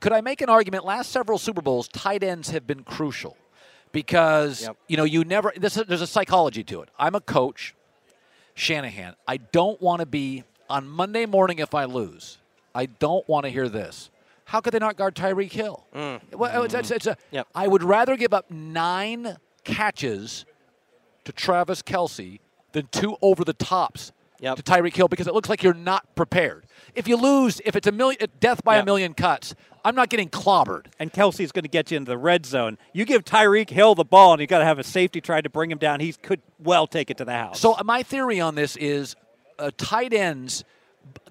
Could 0.00 0.12
I 0.12 0.20
make 0.22 0.40
an 0.40 0.48
argument? 0.48 0.84
Last 0.84 1.10
several 1.10 1.38
Super 1.38 1.60
Bowls, 1.60 1.86
tight 1.88 2.22
ends 2.22 2.50
have 2.50 2.66
been 2.66 2.82
crucial 2.84 3.36
because 3.92 4.62
yep. 4.62 4.76
you 4.88 4.96
know 4.96 5.04
you 5.04 5.24
never. 5.24 5.52
This, 5.56 5.74
there's 5.74 6.00
a 6.00 6.06
psychology 6.06 6.64
to 6.64 6.80
it. 6.80 6.88
I'm 6.98 7.14
a 7.14 7.20
coach, 7.20 7.74
Shanahan. 8.54 9.14
I 9.28 9.36
don't 9.36 9.80
want 9.80 10.00
to 10.00 10.06
be 10.06 10.44
on 10.68 10.88
Monday 10.88 11.26
morning 11.26 11.58
if 11.58 11.74
I 11.74 11.84
lose. 11.84 12.38
I 12.74 12.86
don't 12.86 13.28
want 13.28 13.44
to 13.44 13.50
hear 13.50 13.68
this. 13.68 14.10
How 14.44 14.60
could 14.60 14.72
they 14.72 14.78
not 14.78 14.96
guard 14.96 15.14
Tyreek 15.14 15.52
Hill? 15.52 15.84
Mm. 15.94 16.34
Well, 16.34 16.64
it's, 16.64 16.74
it's, 16.74 16.90
it's 16.90 17.06
a, 17.06 17.16
yep. 17.30 17.46
I 17.54 17.68
would 17.68 17.84
rather 17.84 18.16
give 18.16 18.32
up 18.32 18.50
nine 18.50 19.36
catches 19.64 20.44
to 21.24 21.32
Travis 21.32 21.82
Kelce 21.82 22.40
than 22.72 22.88
two 22.90 23.16
over 23.22 23.44
the 23.44 23.52
tops 23.52 24.12
yep. 24.40 24.56
to 24.56 24.62
Tyreek 24.62 24.94
Hill 24.94 25.08
because 25.08 25.26
it 25.26 25.34
looks 25.34 25.48
like 25.48 25.62
you're 25.62 25.74
not 25.74 26.14
prepared. 26.14 26.66
If 26.94 27.06
you 27.06 27.16
lose, 27.16 27.60
if 27.64 27.76
it's 27.76 27.86
a 27.86 27.92
million 27.92 28.28
death 28.40 28.64
by 28.64 28.76
yep. 28.76 28.82
a 28.82 28.86
million 28.86 29.14
cuts, 29.14 29.54
I'm 29.84 29.94
not 29.94 30.08
getting 30.08 30.28
clobbered. 30.28 30.86
And 30.98 31.12
Kelce's 31.12 31.52
going 31.52 31.62
to 31.62 31.68
get 31.68 31.90
you 31.90 31.96
into 31.96 32.10
the 32.10 32.18
red 32.18 32.44
zone. 32.44 32.78
You 32.92 33.04
give 33.04 33.24
Tyreek 33.24 33.70
Hill 33.70 33.94
the 33.94 34.04
ball, 34.04 34.32
and 34.32 34.40
you 34.40 34.46
got 34.46 34.58
to 34.58 34.64
have 34.64 34.78
a 34.78 34.84
safety 34.84 35.20
try 35.20 35.40
to 35.40 35.48
bring 35.48 35.70
him 35.70 35.78
down. 35.78 36.00
He 36.00 36.12
could 36.12 36.40
well 36.58 36.86
take 36.86 37.10
it 37.10 37.18
to 37.18 37.24
the 37.24 37.32
house. 37.32 37.60
So 37.60 37.74
uh, 37.74 37.82
my 37.84 38.02
theory 38.02 38.40
on 38.40 38.54
this 38.54 38.76
is, 38.76 39.14
uh, 39.58 39.70
tight 39.76 40.12
ends 40.12 40.64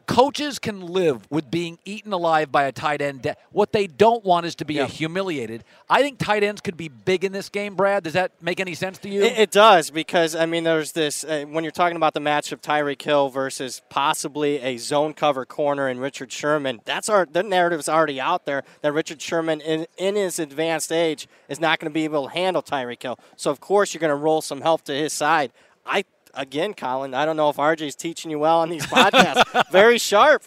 coaches 0.10 0.58
can 0.58 0.82
live 0.82 1.30
with 1.30 1.52
being 1.52 1.78
eaten 1.86 2.12
alive 2.12 2.52
by 2.52 2.64
a 2.64 2.72
tight 2.72 3.00
end. 3.00 3.36
What 3.52 3.72
they 3.72 3.86
don't 3.86 4.26
want 4.26 4.48
is 4.48 4.56
to 4.56 4.66
be 4.66 4.74
Yeah. 4.74 4.88
humiliated. 4.88 5.64
I 5.88 6.02
think 6.02 6.18
tight 6.18 6.44
ends 6.44 6.62
could 6.62 6.76
be 6.76 6.88
big 6.88 7.24
in 7.24 7.32
this 7.32 7.48
game, 7.48 7.76
Brad. 7.76 8.04
Does 8.04 8.14
that 8.14 8.32
make 8.42 8.60
any 8.60 8.74
sense 8.74 8.98
to 9.00 9.10
you? 9.10 9.22
It, 9.22 9.38
it 9.38 9.52
does 9.52 9.92
because 9.92 10.36
I 10.36 10.48
mean, 10.48 10.64
there's 10.64 10.94
this 10.94 11.24
uh, 11.24 11.46
when 11.48 11.64
you're 11.64 11.70
talking 11.70 11.96
about 11.96 12.16
the 12.16 12.20
matchup 12.20 12.62
Tyreek 12.62 13.00
Hill 13.00 13.30
versus 13.30 13.84
possibly 13.90 14.60
a 14.62 14.78
zone 14.78 15.14
cover 15.14 15.46
corner 15.46 15.88
in 15.88 16.00
Richard 16.00 16.32
Sherman. 16.32 16.82
That's 16.86 17.08
our 17.08 17.28
the 17.32 17.44
narrative's 17.44 17.88
already 17.88 18.20
out 18.20 18.46
there 18.46 18.64
that 18.82 18.92
Richard 18.92 19.22
Sherman, 19.22 19.62
in, 19.62 19.86
in 20.00 20.16
his 20.16 20.40
advanced 20.40 20.92
age, 20.92 21.28
is 21.50 21.60
not 21.60 21.80
going 21.80 21.92
to 21.92 21.94
be 21.94 22.06
able 22.06 22.28
to 22.28 22.34
handle 22.34 22.64
Tyreek 22.64 23.04
Hill. 23.04 23.20
So 23.36 23.52
of 23.52 23.60
course 23.60 23.94
you're 23.94 24.02
going 24.02 24.10
to 24.10 24.16
roll 24.16 24.42
some 24.42 24.62
help 24.62 24.82
to 24.86 24.94
his 24.94 25.14
side. 25.14 25.52
I 25.86 26.04
again, 26.34 26.74
Colin, 26.74 27.14
I 27.14 27.26
don't 27.26 27.38
know 27.38 27.50
if 27.50 27.58
RJ's 27.58 27.96
teaching 27.96 28.32
you 28.32 28.40
well 28.40 28.60
on 28.60 28.70
these 28.70 28.86
podcasts. 28.86 29.70
Very 29.72 29.98
sharp. 29.98 30.44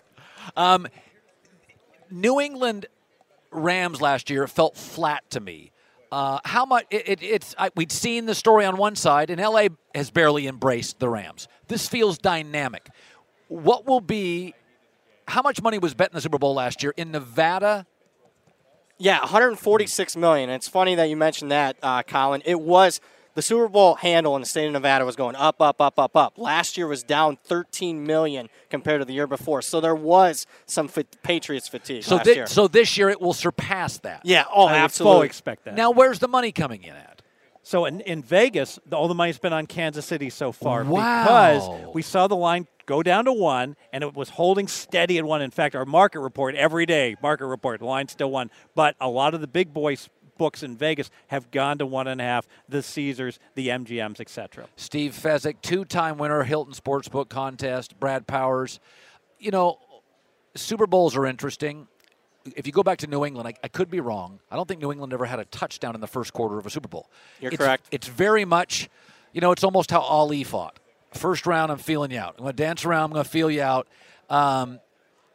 Um, 0.57 0.87
New 2.11 2.41
England 2.41 2.87
Rams 3.51 4.01
last 4.01 4.31
year 4.31 4.47
felt 4.47 4.77
flat 4.77 5.29
to 5.31 5.41
me. 5.41 5.73
Uh, 6.11 6.39
how 6.45 6.67
much 6.67 6.85
it, 6.91 7.09
it, 7.09 7.23
it's 7.23 7.55
I, 7.57 7.71
we'd 7.75 7.91
seen 7.91 8.27
the 8.27 8.35
story 8.35 8.67
on 8.67 8.77
one 8.77 8.97
side, 8.97 9.31
and 9.31 9.41
LA 9.41 9.69
has 9.95 10.11
barely 10.11 10.47
embraced 10.47 10.99
the 10.99 11.09
Rams. 11.09 11.49
This 11.69 11.89
feels 11.89 12.19
dynamic. 12.19 12.89
What 13.49 13.87
will 13.87 14.01
be? 14.01 14.55
How 15.29 15.41
much 15.41 15.63
money 15.63 15.79
was 15.79 15.95
bet 15.95 16.11
in 16.11 16.15
the 16.15 16.21
Super 16.21 16.39
Bowl 16.39 16.55
last 16.55 16.83
year 16.83 16.93
in 16.97 17.13
Nevada? 17.13 17.87
Yeah, 18.99 19.21
146 19.21 20.17
million. 20.17 20.51
It's 20.51 20.69
funny 20.69 20.95
that 20.97 21.09
you 21.09 21.17
mentioned 21.17 21.51
that, 21.51 21.77
uh, 21.83 22.03
Colin. 22.03 22.43
It 22.45 22.61
was 22.61 23.01
the 23.35 23.43
Super 23.43 23.69
Bowl 23.69 23.95
handle 23.97 24.35
in 24.37 24.43
the 24.43 24.47
state 24.47 24.67
of 24.67 24.73
Nevada 24.73 25.05
was 25.05 25.17
going 25.17 25.37
up, 25.37 25.61
up, 25.61 25.81
up, 25.81 25.99
up, 25.99 26.17
up. 26.17 26.35
Last 26.37 26.77
year 26.77 26.87
was 26.87 27.03
down 27.03 27.39
13 27.45 28.05
million 28.05 28.49
compared 28.71 29.01
to 29.01 29.05
the 29.05 29.13
year 29.15 29.27
before. 29.27 29.63
So 29.63 29.81
there 29.81 29.95
was 29.95 30.47
some 30.67 30.89
fit, 30.89 31.17
Patriots 31.23 31.69
fatigue 31.69 32.05
So, 32.05 32.17
last 32.17 32.27
thi- 32.27 32.35
year. 32.35 32.47
so 32.47 32.69
this 32.69 32.97
year 32.97 33.09
it 33.11 33.21
will 33.21 33.33
surpass 33.33 33.99
that. 33.99 34.21
Yeah, 34.25 34.45
oh, 34.55 34.67
I 34.67 34.77
absolutely. 34.77 35.15
fully 35.17 35.27
expect 35.27 35.65
that. 35.65 35.75
Now, 35.75 35.91
where's 35.91 36.19
the 36.19 36.29
money 36.29 36.53
coming 36.53 36.83
in 36.83 36.95
at? 36.95 37.23
So 37.65 37.85
in, 37.85 38.01
in 38.01 38.23
Vegas, 38.23 38.79
the, 38.87 38.97
all 38.97 39.07
the 39.09 39.15
money's 39.15 39.39
been 39.39 39.53
on 39.53 39.67
Kansas 39.67 40.05
City 40.05 40.31
so 40.31 40.51
far 40.53 40.83
Wow. 40.85 41.23
because 41.23 41.95
we 41.95 42.03
saw 42.03 42.27
the 42.27 42.35
line 42.37 42.67
go 42.87 43.03
down 43.05 43.25
to 43.27 43.33
one, 43.33 43.77
and 43.93 44.03
it 44.03 44.13
was 44.15 44.31
holding 44.31 44.67
steady 44.67 45.17
at 45.17 45.25
one. 45.25 45.41
In 45.41 45.53
fact, 45.53 45.77
our 45.77 45.85
market 45.85 46.19
report 46.19 46.57
every 46.57 46.85
day, 46.85 47.15
market 47.23 47.47
report, 47.47 47.79
the 47.79 47.87
line 47.87 48.09
still 48.09 48.31
one. 48.33 48.51
But 48.75 48.97
a 49.01 49.09
lot 49.09 49.35
of 49.35 49.41
the 49.41 49.47
big 49.47 49.73
boys 49.73 50.09
books 50.39 50.63
in 50.63 50.77
Vegas 50.77 51.11
have 51.29 51.51
gone 51.51 51.79
to 51.79 51.87
one 51.87 52.07
and 52.09 52.21
a 52.21 52.25
half. 52.25 52.47
The 52.69 52.83
Caesars, 52.83 53.39
the 53.55 53.69
MGMs, 53.69 54.21
etc. 54.21 54.67
Steve 54.77 55.13
Fezzik, 55.21 55.57
two-time 55.63 56.19
winner 56.19 56.43
Hilton 56.45 56.75
Sportsbook 56.75 57.29
contest. 57.29 57.99
Brad 58.01 58.27
Powers. 58.27 58.81
You 59.39 59.51
know, 59.51 59.79
Super 60.55 60.87
Bowls 60.87 61.17
are 61.17 61.27
interesting. 61.27 61.89
If 62.57 62.67
you 62.67 62.73
go 62.73 62.83
back 62.83 62.99
to 62.99 63.07
New 63.07 63.25
England, 63.25 63.47
I, 63.49 63.55
I 63.65 63.69
could 63.69 63.89
be 63.91 64.01
wrong. 64.01 64.41
I 64.51 64.57
don't 64.57 64.67
think 64.67 64.81
New 64.81 64.91
England 64.91 65.13
ever 65.13 65.25
had 65.27 65.39
a 65.39 65.45
touchdown 65.45 65.95
in 65.95 66.01
the 66.01 66.07
first 66.09 66.33
quarter 66.33 66.59
of 66.59 66.67
a 66.67 66.71
Super 66.71 66.89
Bowl. 66.89 67.09
You're 67.41 67.53
It's- 67.53 67.65
correct. 67.65 67.87
It's 67.93 68.09
very 68.09 68.45
much, 68.45 68.89
you 69.33 69.41
know, 69.41 69.53
it's 69.53 69.63
almost 69.65 69.91
how 69.91 70.01
Ali 70.01 70.43
fought. 70.45 70.79
First 71.13 71.47
round, 71.47 71.71
I'm 71.71 71.79
feeling 71.79 72.11
you 72.11 72.19
out. 72.19 72.35
I'm 72.39 72.45
going 72.45 72.57
to 72.57 72.63
dance 72.63 72.85
around. 72.85 73.05
I'm 73.05 73.13
going 73.13 73.25
to 73.25 73.31
feel 73.31 73.51
you 73.51 73.63
out. 73.63 73.87
Um, 74.31 74.81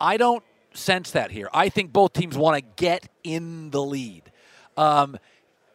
I 0.02 0.18
don't 0.18 0.44
sense 0.74 1.12
that 1.12 1.32
here. 1.32 1.50
I 1.54 1.70
think 1.70 1.94
both 1.94 2.14
teams 2.14 2.38
want 2.38 2.58
to 2.58 2.64
get 2.84 3.08
in 3.24 3.70
the 3.70 3.82
lead. 3.82 4.24
Um, 4.78 5.18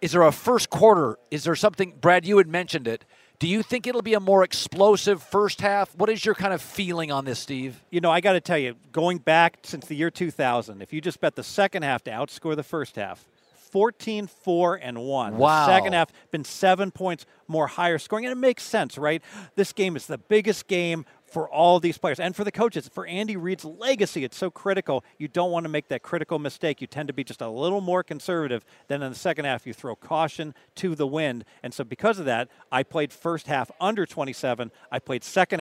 is 0.00 0.12
there 0.12 0.23
a 0.23 0.32
first 0.32 0.71
quarter? 0.71 1.18
Is 1.30 1.44
there 1.44 1.54
something, 1.54 1.94
Brad, 2.00 2.26
you 2.26 2.38
had 2.38 2.49
mentioned 2.49 2.88
it. 2.88 3.04
Do 3.38 3.49
you 3.49 3.62
think 3.62 3.87
it'll 3.87 4.02
be 4.02 4.14
a 4.14 4.21
more 4.21 4.44
explosive 4.44 5.23
first 5.23 5.61
half? 5.61 5.97
What 5.97 6.09
is 6.09 6.25
your 6.25 6.35
kind 6.35 6.54
of 6.54 6.62
feeling 6.62 7.11
on 7.11 7.25
this, 7.25 7.40
Steve? 7.40 7.82
You 7.90 8.00
know, 8.00 8.11
I 8.11 8.21
got 8.21 8.35
to 8.35 8.40
tell 8.40 8.59
you, 8.59 8.76
going 8.92 9.18
back 9.18 9.59
since 9.64 9.87
the 9.87 9.97
year 9.97 10.11
2000, 10.11 10.80
if 10.80 10.92
you 10.92 11.00
just 11.00 11.21
bet 11.21 11.35
the 11.35 11.42
second 11.42 11.82
half 11.82 12.04
to 12.04 12.11
outscore 12.11 12.54
the 12.54 12.62
first 12.62 12.94
half, 12.94 13.26
14 13.73 14.26
4 14.26 14.75
and 14.76 14.99
1. 14.99 15.38
Wow. 15.38 15.66
The 15.66 15.73
second 15.73 15.94
half 15.94 16.12
been 16.30 16.44
7 16.44 16.90
points 16.90 17.25
more 17.49 17.66
higher 17.66 17.99
scoring 17.99 18.26
and 18.26 18.32
it 18.32 18.37
makes 18.37 18.62
sense, 18.62 18.99
right? 18.99 19.23
This 19.56 19.73
game 19.73 19.97
is 19.97 20.06
the 20.06 20.18
biggest 20.18 20.68
game 20.68 21.06
for 21.33 21.49
all 21.49 21.81
these 21.81 21.97
players 21.97 22.21
and 22.21 22.37
for 22.37 22.45
the 22.45 22.53
coaches. 22.53 22.89
For 22.93 23.07
Andy 23.07 23.37
Reid's 23.37 23.65
legacy, 23.65 24.23
it's 24.23 24.37
so 24.37 24.51
critical. 24.51 25.03
You 25.17 25.29
don't 25.29 25.51
want 25.51 25.65
to 25.65 25.71
make 25.71 25.89
that 25.89 26.03
critical 26.03 26.39
mistake. 26.39 26.83
You 26.83 26.87
tend 26.87 27.09
to 27.09 27.15
be 27.15 27.25
just 27.25 27.41
a 27.41 27.49
little 27.49 27.81
more 27.81 28.03
conservative. 28.03 28.65
Then 28.89 29.03
in 29.03 29.11
the 29.11 29.19
second 29.19 29.47
half, 29.47 29.67
you 29.67 29.73
throw 29.73 29.97
caution 29.97 30.55
to 30.77 30.95
the 30.95 31.07
wind. 31.07 31.47
And 31.62 31.73
so 31.73 31.85
because 31.85 32.19
of 32.19 32.27
that, 32.27 32.49
I 32.71 32.83
played 32.83 33.12
first 33.15 33.47
half 33.47 33.71
under 33.81 34.05
27. 34.05 34.71
I 34.91 34.99
played 34.99 35.25
second 35.25 35.62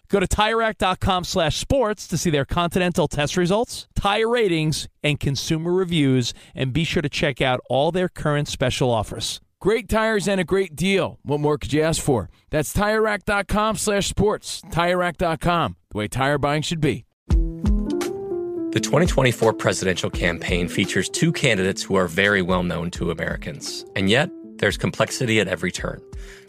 Go 0.11 0.19
to 0.19 0.27
TireRack.com 0.27 1.23
slash 1.23 1.55
sports 1.57 2.05
to 2.09 2.17
see 2.17 2.29
their 2.29 2.43
Continental 2.43 3.07
test 3.07 3.37
results, 3.37 3.87
tire 3.95 4.27
ratings, 4.27 4.89
and 5.01 5.17
consumer 5.17 5.71
reviews, 5.71 6.33
and 6.53 6.73
be 6.73 6.83
sure 6.83 7.01
to 7.01 7.07
check 7.07 7.41
out 7.41 7.61
all 7.69 7.93
their 7.93 8.09
current 8.09 8.49
special 8.49 8.91
offers. 8.91 9.39
Great 9.61 9.87
tires 9.87 10.27
and 10.27 10.41
a 10.41 10.43
great 10.43 10.75
deal. 10.75 11.17
What 11.23 11.39
more 11.39 11.57
could 11.57 11.71
you 11.71 11.81
ask 11.81 12.01
for? 12.01 12.29
That's 12.49 12.73
TireRack.com 12.73 13.77
slash 13.77 14.09
sports. 14.09 14.61
TireRack.com, 14.63 15.77
the 15.91 15.97
way 15.97 16.09
tire 16.09 16.37
buying 16.37 16.63
should 16.63 16.81
be. 16.81 17.05
The 17.29 18.81
2024 18.81 19.53
presidential 19.53 20.09
campaign 20.09 20.67
features 20.67 21.07
two 21.07 21.31
candidates 21.31 21.83
who 21.83 21.95
are 21.95 22.07
very 22.07 22.41
well 22.41 22.63
known 22.63 22.91
to 22.91 23.11
Americans, 23.11 23.85
and 23.95 24.09
yet 24.09 24.29
there's 24.57 24.77
complexity 24.77 25.39
at 25.39 25.47
every 25.47 25.71
turn. 25.71 26.01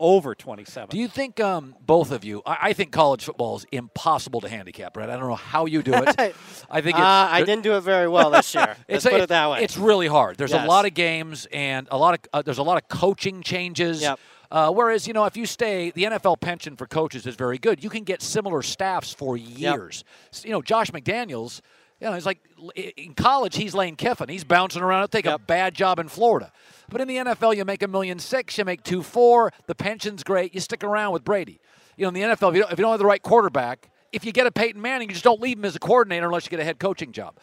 Over 0.00 0.34
27. 0.34 0.90
Do 0.90 0.98
you 0.98 1.08
think 1.08 1.40
um, 1.40 1.74
both 1.80 2.10
of 2.10 2.24
you? 2.24 2.42
I, 2.46 2.58
I, 2.62 2.72
think 2.72 2.92
college 2.92 3.24
football 3.24 3.56
is 3.56 3.66
impossible 3.72 4.40
to 4.42 4.48
handicap, 4.48 4.96
right? 4.96 5.08
I 5.08 5.16
don't 5.16 5.28
know 5.28 5.34
how 5.34 5.66
you 5.66 5.82
do 5.82 5.94
it. 5.94 6.08
I 6.70 6.80
think 6.80 6.96
uh, 6.96 7.02
I 7.02 7.42
didn't 7.44 7.62
do 7.62 7.76
it 7.76 7.80
very 7.80 8.08
well 8.08 8.30
this 8.30 8.54
year. 8.54 8.76
Let's 8.88 9.04
put 9.04 9.14
a, 9.14 9.22
it 9.22 9.28
that 9.28 9.50
way. 9.50 9.62
It's 9.62 9.76
really 9.76 10.06
hard. 10.06 10.36
There's 10.36 10.52
yes. 10.52 10.64
a 10.64 10.68
lot 10.68 10.86
of 10.86 10.94
games 10.94 11.46
and 11.52 11.88
a 11.90 11.98
lot 11.98 12.14
of 12.14 12.20
uh, 12.32 12.42
there's 12.42 12.58
a 12.58 12.62
lot 12.62 12.82
of 12.82 12.88
coaching 12.88 13.42
changes. 13.42 14.02
Yep. 14.02 14.18
Uh, 14.50 14.72
whereas, 14.72 15.06
you 15.06 15.12
know, 15.12 15.26
if 15.26 15.36
you 15.36 15.44
stay, 15.44 15.90
the 15.90 16.04
NFL 16.04 16.40
pension 16.40 16.74
for 16.74 16.86
coaches 16.86 17.26
is 17.26 17.34
very 17.34 17.58
good. 17.58 17.84
You 17.84 17.90
can 17.90 18.04
get 18.04 18.22
similar 18.22 18.62
staffs 18.62 19.12
for 19.12 19.36
years. 19.36 20.04
Yep. 20.32 20.44
You 20.46 20.52
know, 20.52 20.62
Josh 20.62 20.90
McDaniels, 20.90 21.60
you 22.00 22.06
know, 22.06 22.14
he's 22.14 22.26
like 22.26 22.38
in 22.74 23.14
college, 23.14 23.56
he's 23.56 23.74
Lane 23.74 23.96
Kiffin. 23.96 24.28
He's 24.28 24.44
bouncing 24.44 24.82
around, 24.82 25.08
take 25.08 25.24
yep. 25.24 25.34
a 25.36 25.38
bad 25.38 25.74
job 25.74 25.98
in 25.98 26.08
Florida. 26.08 26.52
But 26.88 27.00
in 27.00 27.08
the 27.08 27.16
NFL, 27.16 27.56
you 27.56 27.64
make 27.64 27.82
a 27.82 27.88
million 27.88 28.18
six, 28.18 28.56
you 28.56 28.64
make 28.64 28.82
two 28.82 29.02
four. 29.02 29.52
The 29.66 29.74
pension's 29.74 30.22
great. 30.22 30.54
You 30.54 30.60
stick 30.60 30.84
around 30.84 31.12
with 31.12 31.24
Brady. 31.24 31.60
You 31.96 32.04
know, 32.04 32.08
in 32.08 32.14
the 32.14 32.20
NFL, 32.22 32.50
if 32.50 32.54
you 32.54 32.62
don't, 32.62 32.72
if 32.72 32.78
you 32.78 32.82
don't 32.82 32.92
have 32.92 33.00
the 33.00 33.06
right 33.06 33.22
quarterback, 33.22 33.90
if 34.12 34.24
you 34.24 34.32
get 34.32 34.46
a 34.46 34.52
Peyton 34.52 34.80
Manning, 34.80 35.08
you 35.08 35.14
just 35.14 35.24
don't 35.24 35.40
leave 35.40 35.58
him 35.58 35.64
as 35.64 35.76
a 35.76 35.80
coordinator 35.80 36.26
unless 36.26 36.46
you 36.46 36.50
get 36.50 36.60
a 36.60 36.64
head 36.64 36.78
coaching 36.78 37.12
job. 37.12 37.36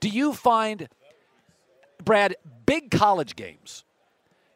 Do 0.00 0.08
you 0.08 0.34
find, 0.34 0.88
Brad, 2.04 2.36
big 2.66 2.90
college 2.90 3.36
games, 3.36 3.84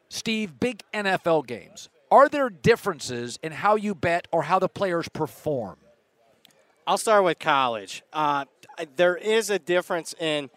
Steve, 0.09 0.59
big 0.59 0.83
NFL 0.93 1.47
games, 1.47 1.89
are 2.11 2.29
there 2.29 2.49
differences 2.49 3.39
in 3.43 3.51
how 3.51 3.75
you 3.75 3.93
bet 3.93 4.27
or 4.31 4.43
how 4.43 4.59
the 4.59 4.69
players 4.69 5.09
perform? 5.09 5.77
I'll 6.87 6.97
start 6.97 7.23
with 7.23 7.39
college. 7.39 8.03
Uh, 8.11 8.45
there 8.95 9.15
is 9.15 9.49
a 9.49 9.59
difference 9.59 10.15
in 10.19 10.49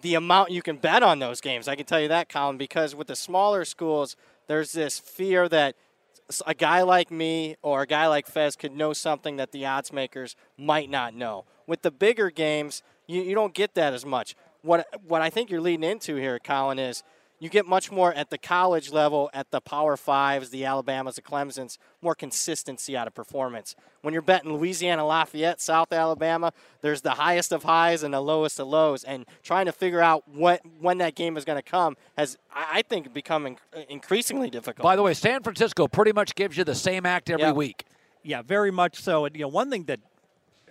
the 0.00 0.14
amount 0.14 0.50
you 0.50 0.62
can 0.62 0.76
bet 0.76 1.02
on 1.02 1.18
those 1.18 1.40
games. 1.40 1.68
I 1.68 1.76
can 1.76 1.84
tell 1.84 2.00
you 2.00 2.08
that, 2.08 2.28
Colin, 2.28 2.56
because 2.56 2.94
with 2.94 3.08
the 3.08 3.16
smaller 3.16 3.64
schools, 3.64 4.16
there's 4.46 4.72
this 4.72 4.98
fear 4.98 5.48
that 5.48 5.76
a 6.46 6.54
guy 6.54 6.82
like 6.82 7.10
me 7.10 7.56
or 7.62 7.82
a 7.82 7.86
guy 7.86 8.06
like 8.06 8.26
Fez 8.26 8.56
could 8.56 8.72
know 8.72 8.92
something 8.92 9.36
that 9.36 9.52
the 9.52 9.66
odds 9.66 9.92
makers 9.92 10.36
might 10.56 10.88
not 10.88 11.14
know. 11.14 11.44
With 11.66 11.82
the 11.82 11.90
bigger 11.90 12.30
games, 12.30 12.82
you, 13.06 13.22
you 13.22 13.34
don't 13.34 13.52
get 13.52 13.74
that 13.74 13.92
as 13.92 14.06
much. 14.06 14.36
What 14.62 14.86
what 15.06 15.22
I 15.22 15.30
think 15.30 15.50
you're 15.50 15.60
leading 15.60 15.88
into 15.88 16.16
here, 16.16 16.38
Colin, 16.38 16.78
is– 16.78 17.02
you 17.40 17.48
get 17.48 17.66
much 17.66 17.90
more 17.90 18.12
at 18.12 18.28
the 18.28 18.36
college 18.38 18.92
level, 18.92 19.30
at 19.32 19.50
the 19.50 19.62
Power 19.62 19.96
Fives, 19.96 20.50
the 20.50 20.66
Alabamas, 20.66 21.16
the 21.16 21.22
Clemsons, 21.22 21.78
more 22.02 22.14
consistency 22.14 22.96
out 22.96 23.06
of 23.06 23.14
performance. 23.14 23.74
When 24.02 24.12
you're 24.12 24.22
betting 24.22 24.52
Louisiana 24.52 25.06
Lafayette, 25.06 25.58
South 25.60 25.90
Alabama, 25.90 26.52
there's 26.82 27.00
the 27.00 27.12
highest 27.12 27.50
of 27.50 27.64
highs 27.64 28.02
and 28.02 28.12
the 28.12 28.20
lowest 28.20 28.60
of 28.60 28.68
lows, 28.68 29.04
and 29.04 29.24
trying 29.42 29.66
to 29.66 29.72
figure 29.72 30.02
out 30.02 30.28
what 30.28 30.60
when 30.80 30.98
that 30.98 31.14
game 31.14 31.38
is 31.38 31.46
going 31.46 31.58
to 31.58 31.62
come 31.62 31.96
has, 32.16 32.36
I 32.54 32.82
think, 32.82 33.12
become 33.14 33.56
increasingly 33.88 34.50
difficult. 34.50 34.82
By 34.82 34.96
the 34.96 35.02
way, 35.02 35.14
San 35.14 35.42
Francisco 35.42 35.88
pretty 35.88 36.12
much 36.12 36.34
gives 36.34 36.58
you 36.58 36.64
the 36.64 36.74
same 36.74 37.06
act 37.06 37.30
every 37.30 37.44
yeah. 37.44 37.52
week. 37.52 37.86
Yeah, 38.22 38.42
very 38.42 38.70
much 38.70 39.00
so. 39.00 39.24
And 39.24 39.34
you 39.34 39.42
know, 39.42 39.48
one 39.48 39.70
thing 39.70 39.84
that 39.84 40.00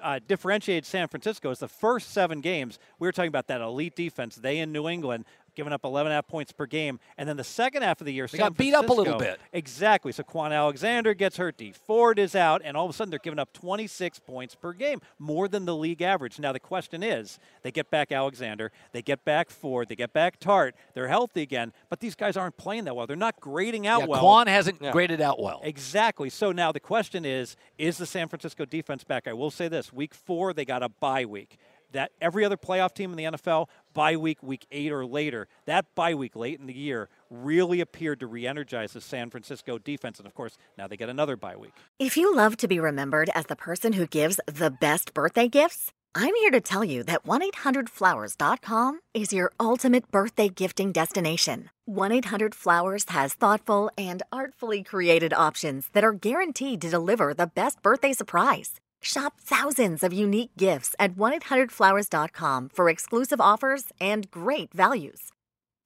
uh, 0.02 0.20
differentiated 0.28 0.86
San 0.86 1.08
Francisco 1.08 1.50
is 1.52 1.60
the 1.60 1.68
first 1.68 2.12
seven 2.12 2.42
games. 2.42 2.80
We 3.00 3.08
were 3.08 3.12
talking 3.12 3.30
about 3.30 3.48
that 3.48 3.62
elite 3.62 3.96
defense. 3.96 4.36
They 4.36 4.60
in 4.60 4.72
New 4.72 4.88
England 4.88 5.26
giving 5.60 5.74
up 5.74 5.84
11 5.84 6.10
and 6.10 6.14
a 6.14 6.16
half 6.16 6.28
points 6.28 6.54
per 6.54 6.66
game. 6.66 7.02
And 7.18 7.28
then 7.28 7.36
the 7.36 7.44
second 7.44 7.82
half 7.82 8.00
of 8.00 8.06
the 8.06 8.14
year, 8.14 8.28
they 8.28 8.38
San 8.38 8.48
got 8.48 8.58
beat 8.58 8.72
Francisco, 8.72 8.94
up 8.94 8.98
a 8.98 9.02
little 9.02 9.20
bit. 9.20 9.42
Exactly. 9.52 10.14
So 10.14 10.24
Kwon 10.24 10.54
Alexander 10.54 11.14
gets 11.14 11.36
hurt, 11.36 11.58
Dee 11.58 11.74
Ford 11.74 12.18
is 12.18 12.34
out, 12.34 12.62
and 12.64 12.78
all 12.78 12.86
of 12.86 12.92
a 12.92 12.94
sudden 12.94 13.10
they're 13.10 13.20
giving 13.20 13.40
up 13.40 13.52
26 13.52 14.20
points 14.20 14.56
per 14.56 14.72
game, 14.72 15.02
more 15.18 15.50
than 15.50 15.66
the 15.66 15.76
league 15.76 16.02
average. 16.02 16.40
Now 16.40 16.54
the 16.54 16.62
question 16.62 17.04
is, 17.04 17.40
they 17.62 17.72
get 17.72 17.92
back 17.92 18.14
Alexander, 18.14 18.72
they 18.94 19.02
get 19.02 19.26
back 19.26 19.50
Ford, 19.50 19.90
they 19.90 19.98
get 19.98 20.14
back 20.14 20.40
Tartt. 20.40 20.72
they're 20.94 21.10
healthy 21.10 21.42
again, 21.42 21.74
but 21.90 22.00
these 22.00 22.16
guys 22.16 22.38
aren't 22.38 22.56
playing 22.56 22.86
that 22.86 22.96
well. 22.96 23.06
They're 23.06 23.18
not 23.18 23.42
grading 23.42 23.86
out 23.86 24.02
yeah, 24.02 24.06
well. 24.06 24.24
Kwon 24.24 24.48
hasn't 24.48 24.82
yeah. 24.82 24.94
graded 24.94 25.20
out 25.20 25.42
well. 25.42 25.60
Exactly. 25.66 26.30
So 26.30 26.54
now 26.54 26.72
the 26.72 26.80
question 26.80 27.26
is, 27.26 27.58
is 27.78 27.98
the 27.98 28.06
San 28.06 28.30
Francisco 28.30 28.64
defense 28.64 29.04
back? 29.04 29.28
I 29.28 29.34
will 29.34 29.52
say 29.52 29.68
this: 29.68 29.92
Week 29.92 30.14
four, 30.14 30.54
they 30.54 30.64
got 30.64 30.84
a 30.84 30.90
bye 30.90 31.26
week 31.26 31.58
that 31.92 32.12
every 32.22 32.46
other 32.46 32.58
playoff 32.58 32.94
team 32.94 33.12
in 33.12 33.18
the 33.18 33.38
NFL, 33.38 33.68
bye 33.94 34.16
week, 34.16 34.42
week 34.42 34.66
eight 34.72 34.92
or 34.92 35.06
later, 35.06 35.48
that 35.66 35.94
bye 35.96 36.14
week 36.14 36.36
late 36.36 36.60
in 36.60 36.68
the 36.68 36.76
year 36.76 37.10
really 37.30 37.82
appeared 37.82 38.20
to 38.20 38.28
re 38.28 38.48
energize 38.48 38.94
the 38.94 39.02
San 39.02 39.30
Francisco 39.30 39.78
defense. 39.78 40.20
And 40.20 40.28
of 40.28 40.34
course, 40.34 40.58
now 40.78 40.88
they 40.88 40.98
get 40.98 41.10
another 41.10 41.36
bye 41.36 41.56
week. 41.56 41.74
If 42.00 42.18
you 42.18 42.36
love 42.36 42.58
to 42.58 42.68
be 42.68 42.80
remembered 42.80 43.30
as 43.36 43.46
the 43.46 43.56
person 43.56 43.94
who 43.94 44.08
gives 44.08 44.40
the 44.46 44.72
best 44.72 45.14
birthday 45.14 45.48
gifts, 45.48 45.92
I'm 46.16 46.34
here 46.36 46.52
to 46.52 46.62
tell 46.62 46.84
you 46.84 47.04
that 47.04 47.26
1 47.26 47.42
800flowers.com 47.52 49.00
is 49.14 49.32
your 49.32 49.52
ultimate 49.60 50.10
birthday 50.10 50.50
gifting 50.50 50.92
destination. 50.92 51.70
1 51.86 52.12
800 52.12 52.56
Flowers 52.56 53.06
has 53.10 53.34
thoughtful 53.36 53.92
and 53.98 54.24
artfully 54.32 54.84
created 54.84 55.34
options 55.34 55.88
that 55.94 56.04
are 56.04 56.14
guaranteed 56.14 56.82
to 56.82 56.90
deliver 56.90 57.34
the 57.34 57.48
best 57.48 57.84
birthday 57.84 58.14
surprise. 58.14 58.80
Shop 59.02 59.34
thousands 59.40 60.04
of 60.04 60.14
unique 60.14 60.52
gifts 60.58 60.96
at 61.00 61.16
1-800-Flowers.com 61.16 62.70
for 62.74 62.90
exclusive 62.90 63.42
offers 63.42 63.86
and 64.00 64.30
great 64.32 64.74
values. 64.74 65.32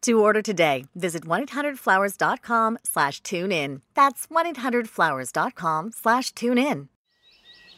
To 0.02 0.20
order 0.22 0.42
today, 0.42 0.86
visit 0.96 1.24
1-800-Flowers.com 1.24 2.80
slash 2.84 3.22
tune 3.24 3.52
in. 3.52 3.82
That's 3.94 4.28
1-800-Flowers.com 4.28 5.92
slash 5.92 6.32
tune 6.34 6.58
in. 6.58 6.90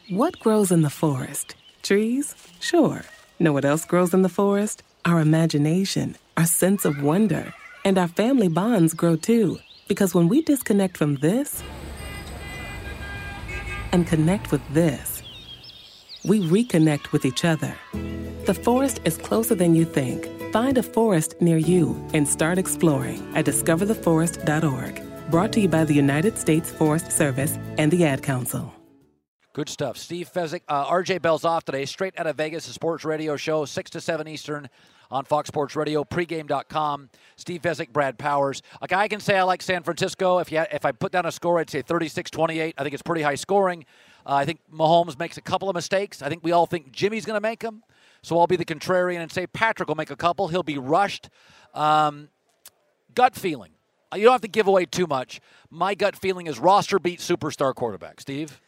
What 0.08 0.38
grows 0.40 0.72
in 0.72 0.82
the 0.82 0.90
forest? 0.90 1.54
Trees? 1.82 2.34
Sure. 2.60 3.02
Know 3.38 3.52
what 3.52 3.64
else 3.64 3.84
grows 3.84 4.14
in 4.14 4.22
the 4.22 4.28
forest? 4.28 4.82
Our 5.04 5.20
imagination, 5.20 6.16
our 6.36 6.46
sense 6.46 6.84
of 6.84 7.02
wonder, 7.02 7.52
and 7.84 7.98
our 7.98 8.08
family 8.08 8.48
bonds 8.48 8.94
grow 8.94 9.16
too. 9.16 9.58
Because 9.86 10.14
when 10.14 10.28
we 10.28 10.42
disconnect 10.42 10.96
from 10.96 11.16
this 11.16 11.62
and 13.92 14.06
connect 14.06 14.50
with 14.50 14.62
this, 14.74 15.15
we 16.26 16.40
reconnect 16.40 17.12
with 17.12 17.24
each 17.24 17.44
other. 17.44 17.74
The 18.44 18.54
forest 18.54 19.00
is 19.04 19.16
closer 19.16 19.54
than 19.54 19.74
you 19.74 19.84
think. 19.84 20.28
Find 20.52 20.78
a 20.78 20.82
forest 20.82 21.34
near 21.40 21.58
you 21.58 21.96
and 22.14 22.28
start 22.28 22.58
exploring 22.58 23.20
at 23.34 23.44
discovertheforest.org. 23.44 25.30
Brought 25.30 25.52
to 25.54 25.60
you 25.60 25.68
by 25.68 25.84
the 25.84 25.94
United 25.94 26.38
States 26.38 26.70
Forest 26.70 27.10
Service 27.10 27.58
and 27.78 27.90
the 27.90 28.04
Ad 28.04 28.22
Council. 28.22 28.72
Good 29.56 29.68
stuff. 29.70 29.96
Steve 29.96 30.30
Fezzik, 30.30 30.60
uh, 30.68 30.84
RJ 30.84 31.22
Bell's 31.22 31.44
off 31.44 31.64
today, 31.64 31.86
straight 31.86 32.18
out 32.18 32.26
of 32.26 32.36
Vegas, 32.36 32.68
a 32.68 32.72
sports 32.72 33.06
radio 33.06 33.36
show, 33.36 33.64
6 33.64 33.90
to 33.90 34.02
7 34.02 34.28
Eastern 34.28 34.68
on 35.10 35.24
Fox 35.24 35.48
Sports 35.48 35.76
Radio, 35.76 36.04
pregame.com. 36.04 37.10
Steve 37.36 37.62
Fezzik, 37.62 37.92
Brad 37.92 38.18
Powers. 38.18 38.62
A 38.82 38.86
guy 38.86 39.08
can 39.08 39.20
say 39.20 39.36
I 39.36 39.42
like 39.42 39.62
San 39.62 39.82
Francisco. 39.82 40.38
If, 40.38 40.50
you 40.50 40.64
if 40.72 40.84
I 40.84 40.92
put 40.92 41.12
down 41.12 41.26
a 41.26 41.32
score, 41.32 41.58
I'd 41.58 41.70
say 41.70 41.82
36 41.82 42.30
28. 42.30 42.74
I 42.76 42.82
think 42.82 42.94
it's 42.94 43.02
pretty 43.02 43.22
high 43.22 43.34
scoring. 43.34 43.84
Uh, 44.24 44.34
I 44.34 44.44
think 44.44 44.60
Mahomes 44.72 45.18
makes 45.18 45.36
a 45.36 45.42
couple 45.42 45.68
of 45.68 45.74
mistakes. 45.74 46.22
I 46.22 46.28
think 46.28 46.42
we 46.42 46.52
all 46.52 46.66
think 46.66 46.90
Jimmy's 46.90 47.24
going 47.24 47.36
to 47.36 47.40
make 47.40 47.60
them. 47.60 47.82
So 48.22 48.38
I'll 48.38 48.48
be 48.48 48.56
the 48.56 48.64
contrarian 48.64 49.20
and 49.20 49.30
say 49.30 49.46
Patrick 49.46 49.88
will 49.88 49.94
make 49.94 50.10
a 50.10 50.16
couple. 50.16 50.48
He'll 50.48 50.64
be 50.64 50.78
rushed. 50.78 51.28
Um, 51.74 52.28
gut 53.14 53.36
feeling. 53.36 53.70
You 54.14 54.24
don't 54.24 54.32
have 54.32 54.40
to 54.40 54.48
give 54.48 54.66
away 54.66 54.86
too 54.86 55.06
much. 55.06 55.40
My 55.70 55.94
gut 55.94 56.16
feeling 56.16 56.46
is 56.46 56.58
roster 56.58 56.98
beat 56.98 57.20
superstar 57.20 57.74
quarterback. 57.74 58.20
Steve? 58.20 58.60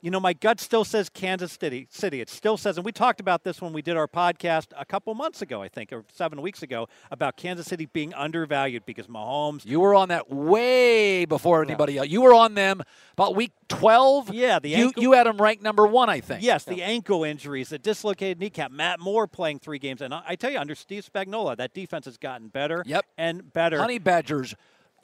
You 0.00 0.10
know, 0.10 0.20
my 0.20 0.32
gut 0.32 0.60
still 0.60 0.84
says 0.84 1.08
Kansas 1.08 1.52
City. 1.52 1.86
City. 1.90 2.20
It 2.20 2.28
still 2.28 2.56
says, 2.56 2.76
and 2.76 2.84
we 2.84 2.92
talked 2.92 3.20
about 3.20 3.44
this 3.44 3.60
when 3.60 3.72
we 3.72 3.82
did 3.82 3.96
our 3.96 4.08
podcast 4.08 4.66
a 4.76 4.84
couple 4.84 5.14
months 5.14 5.42
ago, 5.42 5.62
I 5.62 5.68
think, 5.68 5.92
or 5.92 6.04
seven 6.12 6.42
weeks 6.42 6.62
ago, 6.62 6.88
about 7.10 7.36
Kansas 7.36 7.66
City 7.66 7.86
being 7.86 8.14
undervalued 8.14 8.84
because 8.86 9.06
Mahomes. 9.06 9.64
You 9.64 9.80
were 9.80 9.94
on 9.94 10.08
that 10.08 10.30
way 10.30 11.24
before 11.24 11.62
anybody 11.62 11.94
yeah. 11.94 12.00
else. 12.00 12.08
You 12.08 12.22
were 12.22 12.34
on 12.34 12.54
them 12.54 12.82
about 13.12 13.34
week 13.34 13.52
12. 13.68 14.32
Yeah, 14.32 14.58
the 14.58 14.70
you, 14.70 14.86
ankle, 14.86 15.02
you 15.02 15.12
had 15.12 15.26
them 15.26 15.40
ranked 15.40 15.62
number 15.62 15.86
one, 15.86 16.08
I 16.08 16.20
think. 16.20 16.42
Yes, 16.42 16.64
the 16.64 16.82
ankle 16.82 17.24
injuries, 17.24 17.70
the 17.70 17.78
dislocated 17.78 18.38
kneecap. 18.38 18.70
Matt 18.70 19.00
Moore 19.00 19.26
playing 19.26 19.60
three 19.60 19.78
games, 19.78 20.00
and 20.00 20.12
I, 20.12 20.22
I 20.28 20.36
tell 20.36 20.50
you, 20.50 20.58
under 20.58 20.74
Steve 20.74 21.08
Spagnuolo, 21.12 21.56
that 21.56 21.74
defense 21.74 22.04
has 22.04 22.16
gotten 22.16 22.48
better. 22.48 22.82
Yep, 22.86 23.06
and 23.18 23.52
better. 23.52 23.78
Honey 23.78 23.98
Badgers 23.98 24.54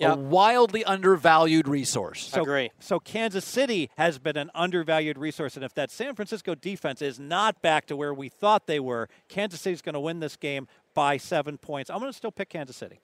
Yep. 0.02 0.16
a 0.16 0.20
wildly 0.20 0.84
undervalued 0.84 1.66
resource. 1.68 2.28
So, 2.28 2.42
Agree. 2.42 2.70
So 2.78 2.98
Kansas 3.00 3.44
City 3.44 3.90
has 3.96 4.18
been 4.18 4.36
an 4.36 4.50
undervalued 4.54 5.18
resource, 5.18 5.56
and 5.56 5.64
if 5.64 5.74
that 5.74 5.90
San 5.90 6.14
Francisco 6.14 6.54
defense 6.54 7.00
is 7.02 7.18
not 7.18 7.62
back 7.62 7.86
to 7.86 7.96
where 7.96 8.12
we 8.12 8.28
thought 8.28 8.66
they 8.66 8.80
were, 8.80 9.08
Kansas 9.28 9.60
City's 9.60 9.82
going 9.82 9.94
to 9.94 10.00
win 10.00 10.20
this 10.20 10.36
game 10.36 10.68
by 10.94 11.16
seven 11.16 11.58
points. 11.58 11.90
I'm 11.90 11.98
going 11.98 12.10
to 12.12 12.16
still 12.16 12.32
pick 12.32 12.48
Kansas 12.50 12.76
City. 12.76 13.00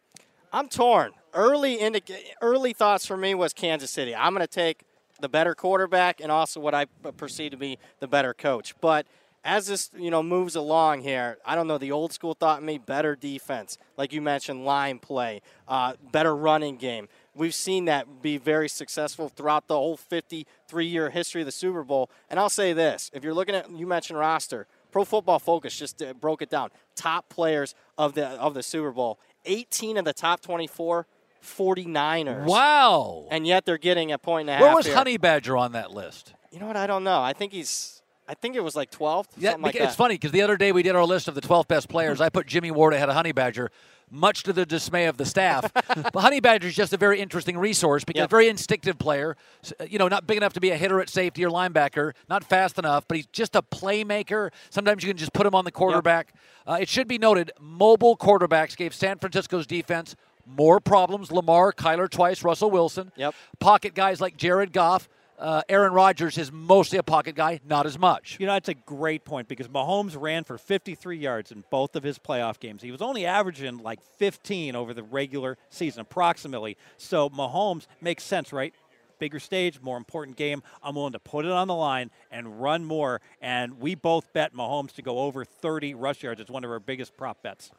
I'm 0.53 0.69
torn. 0.69 1.13
Early 1.35 1.79
indica- 1.81 2.19
early 2.41 2.73
thoughts 2.73 3.07
for 3.07 3.17
me 3.17 3.35
was 3.35 3.53
Kansas 3.53 3.91
City. 3.91 4.15
I'm 4.15 4.35
going 4.35 4.47
to 4.47 4.53
take 4.53 4.83
the 5.21 5.29
better 5.29 5.55
quarterback 5.55 6.21
and 6.21 6.31
also 6.31 6.61
what 6.61 6.75
I 6.75 6.87
perceive 7.17 7.51
to 7.51 7.57
be 7.57 7.79
the 8.01 8.07
better 8.07 8.33
coach. 8.35 8.75
But 8.81 9.07
as 9.49 9.67
this 9.67 9.91
you 9.97 10.11
know 10.11 10.23
moves 10.23 10.55
along 10.55 11.01
here, 11.01 11.39
I 11.45 11.55
don't 11.55 11.67
know. 11.67 11.79
The 11.79 11.91
old 11.91 12.13
school 12.13 12.35
thought 12.35 12.63
me 12.63 12.77
better 12.77 13.17
defense, 13.17 13.79
like 13.97 14.13
you 14.13 14.21
mentioned, 14.21 14.67
line 14.67 14.99
play, 14.99 15.41
uh, 15.67 15.95
better 16.13 16.37
running 16.37 16.77
game. 16.77 17.09
We've 17.35 17.55
seen 17.55 17.87
that 17.87 18.21
be 18.21 18.37
very 18.37 18.69
successful 18.69 19.31
throughout 19.31 19.67
the 19.67 19.75
whole 19.75 19.97
53 19.97 20.87
year 20.87 21.09
history 21.09 21.41
of 21.41 21.47
the 21.47 21.53
Super 21.53 21.83
Bowl. 21.83 22.11
And 22.29 22.39
I'll 22.39 22.51
say 22.51 22.75
this: 22.75 23.11
if 23.15 23.25
you're 23.25 23.33
looking 23.33 23.55
at 23.55 23.71
you 23.71 23.87
mentioned 23.87 24.19
roster, 24.19 24.67
Pro 24.93 25.05
Football 25.05 25.39
Focus 25.39 25.75
just 25.75 26.03
uh, 26.03 26.13
broke 26.13 26.43
it 26.43 26.51
down. 26.51 26.69
Top 26.95 27.31
players 27.31 27.75
of 27.97 28.13
the 28.13 28.29
of 28.29 28.53
the 28.53 28.63
Super 28.63 28.93
Bowl, 28.93 29.19
18 29.47 29.97
of 29.97 30.05
the 30.05 30.13
top 30.13 30.43
24 30.43 31.07
49ers. 31.43 32.45
Wow. 32.45 33.29
And 33.31 33.47
yet 33.47 33.65
they're 33.65 33.79
getting 33.79 34.13
a 34.13 34.19
point 34.19 34.43
and 34.43 34.51
a 34.51 34.53
half. 34.55 34.63
Where 34.63 34.77
was 34.77 34.87
here. 34.87 34.95
Honey 34.95 35.17
Badger 35.17 35.57
on 35.57 35.73
that 35.73 35.93
list? 35.93 36.35
You 36.51 36.61
know 36.61 36.67
what? 36.67 36.77
I 36.77 36.87
don't 36.87 37.05
know. 37.05 37.23
I 37.23 37.33
think 37.33 37.53
he's. 37.53 37.98
I 38.29 38.35
think 38.35 38.57
it 38.57 38.61
was 38.63 38.77
like 38.77 38.91
12th. 38.91 39.27
Yeah, 39.39 39.53
something 39.53 39.63
like 39.65 39.75
it's 39.77 39.85
that. 39.87 39.95
funny 39.97 40.15
because 40.15 40.33
the 40.33 40.43
other 40.43 40.57
day 40.59 40.71
we 40.71 40.83
did 40.83 40.95
our 40.95 41.05
list 41.05 41.29
of 41.29 41.35
the 41.35 41.41
12 41.41 41.67
best 41.67 41.89
players. 41.89 42.21
I 42.21 42.29
put 42.29 42.47
Jimmy 42.47 42.71
Ward 42.71 42.93
ahead 42.93 43.09
of 43.09 43.15
Honey 43.15 43.33
Badger, 43.33 43.71
much 44.11 44.43
to 44.43 44.53
the 44.53 44.67
dismay 44.67 45.07
of 45.07 45.17
the 45.17 45.25
staff. 45.25 45.73
but 45.73 46.15
Honey 46.17 46.41
Badger 46.41 46.69
is 46.69 46.77
just 46.77 46.93
a 46.93 46.99
very 46.99 47.21
interesting 47.21 47.57
resource 47.57 48.05
because 48.05 48.21
Yep. 48.21 48.29
a 48.29 48.31
very 48.31 48.49
instinctive 48.49 48.99
player. 48.99 49.35
Uh, 49.81 49.85
You 49.85 49.99
know, 49.99 50.09
not 50.09 50.27
big 50.27 50.37
enough 50.37 50.53
to 50.55 50.61
be 50.61 50.71
a 50.71 50.77
hitter 50.77 51.01
at 51.01 51.09
safety 51.09 51.43
or 51.45 51.49
linebacker, 51.51 52.13
not 52.29 52.45
fast 52.45 52.79
enough, 52.79 53.09
but 53.09 53.17
he's 53.17 53.27
just 53.27 53.57
a 53.57 53.63
playmaker. 53.63 54.51
Sometimes 54.69 55.03
you 55.03 55.09
can 55.09 55.17
just 55.17 55.33
put 55.33 55.47
him 55.47 55.55
on 55.55 55.65
the 55.65 55.73
quarterback. 55.73 56.35
Uh, 56.67 56.79
it 56.81 56.89
should 56.89 57.09
be 57.09 57.17
noted, 57.17 57.51
mobile 57.59 58.17
quarterbacks 58.17 58.77
gave 58.77 58.93
San 58.95 59.19
Francisco's 59.19 59.67
defense 59.67 60.15
more 60.45 60.81
problems. 60.81 61.31
Lamar, 61.33 61.73
Kyler 61.73 62.11
twice, 62.11 62.43
Russell 62.43 62.71
Wilson. 62.71 63.11
Yep. 63.17 63.35
Pocket 63.59 63.95
guys 63.95 64.21
like 64.21 64.37
Jared 64.37 64.73
Goff. 64.73 65.09
Uh, 65.39 65.63
Aaron 65.69 65.93
Rodgers 65.93 66.37
is 66.37 66.51
mostly 66.51 66.99
a 66.99 67.03
pocket 67.05 67.37
guy, 67.37 67.61
not 67.65 67.87
as 67.87 67.97
much. 67.97 68.37
You 68.41 68.47
know, 68.47 68.55
that's 68.55 68.69
a 68.69 68.75
great 68.75 69.25
point 69.25 69.47
because 69.47 69.69
Mahomes 69.69 70.21
ran 70.21 70.43
for 70.43 70.59
53 70.59 71.17
yards 71.17 71.53
in 71.53 71.63
both 71.71 71.95
of 71.95 72.03
his 72.03 72.19
playoff 72.19 72.59
games. 72.59 72.83
He 72.83 72.91
was 72.91 73.01
only 73.01 73.25
averaging 73.25 73.79
like 73.79 74.01
15 74.19 74.75
over 74.75 74.93
the 74.93 75.05
regular 75.05 75.57
season, 75.71 76.01
approximately. 76.01 76.77
So 76.97 77.31
Mahomes 77.31 77.87
makes 78.01 78.25
sense, 78.25 78.53
right? 78.53 78.75
Bigger 79.21 79.39
stage, 79.39 79.81
more 79.81 79.97
important 79.97 80.37
game. 80.37 80.63
I'm 80.83 80.97
willing 80.97 81.13
to 81.13 81.19
put 81.21 81.45
it 81.45 81.53
on 81.53 81.69
the 81.69 81.75
line 81.75 82.11
and 82.33 82.61
run 82.61 82.85
more. 82.85 83.21
And 83.41 83.81
we 83.81 83.95
both 83.95 84.33
bet 84.33 84.53
Mahomes 84.55 84.93
to 84.95 85.03
go 85.03 85.21
over 85.21 85.45
30 85.45 85.95
rush 85.95 86.23
yards. 86.25 86.41
It's 86.41 86.51
one 86.51 86.65
of 86.65 86.71
our 86.71 86.81
biggest 86.81 87.17
prop 87.17 87.43
bets. 87.43 87.71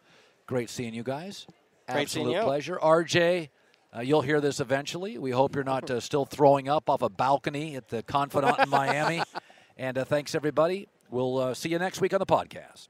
Great 0.47 0.69
seeing 0.69 0.93
you 0.93 1.03
guys. 1.03 1.45
Great 1.91 2.09
seeing 2.09 2.25
Absolute 2.27 2.39
you. 2.39 2.43
pleasure. 2.43 2.79
RJ, 2.81 3.49
uh, 3.95 4.01
you'll 4.01 4.21
hear 4.21 4.39
this 4.41 4.59
eventually. 4.59 5.17
We 5.17 5.31
hope 5.31 5.55
you're 5.55 5.63
not 5.63 5.89
uh, 5.89 5.99
still 5.99 6.25
throwing 6.25 6.69
up 6.69 6.89
off 6.89 7.01
a 7.01 7.09
balcony 7.09 7.75
at 7.75 7.89
the 7.89 8.03
Confidante 8.03 8.63
in 8.63 8.69
Miami. 8.69 9.21
And 9.81 9.97
uh, 9.97 10.03
thanks, 10.03 10.35
everybody. 10.35 10.89
We'll 11.09 11.37
uh, 11.37 11.53
see 11.53 11.69
you 11.69 11.79
next 11.79 12.01
week 12.01 12.13
on 12.13 12.19
the 12.19 12.25
podcast. 12.25 12.89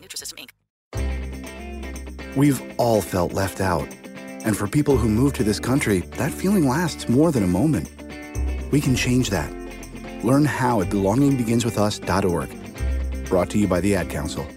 Nutrisystem, 0.01 0.39
Inc. 0.39 0.51
We've 2.35 2.61
all 2.77 3.01
felt 3.01 3.33
left 3.33 3.61
out. 3.61 3.87
And 4.45 4.57
for 4.57 4.67
people 4.67 4.97
who 4.97 5.07
move 5.09 5.33
to 5.33 5.43
this 5.43 5.59
country, 5.59 5.99
that 6.17 6.31
feeling 6.31 6.67
lasts 6.67 7.07
more 7.07 7.31
than 7.31 7.43
a 7.43 7.47
moment. 7.47 7.89
We 8.71 8.81
can 8.81 8.95
change 8.95 9.29
that. 9.29 9.51
Learn 10.23 10.45
how 10.45 10.81
at 10.81 10.89
belongingbeginswithus.org. 10.89 12.49
Brought 13.25 13.49
to 13.51 13.57
you 13.57 13.67
by 13.67 13.81
the 13.81 13.95
Ad 13.95 14.09
Council. 14.09 14.47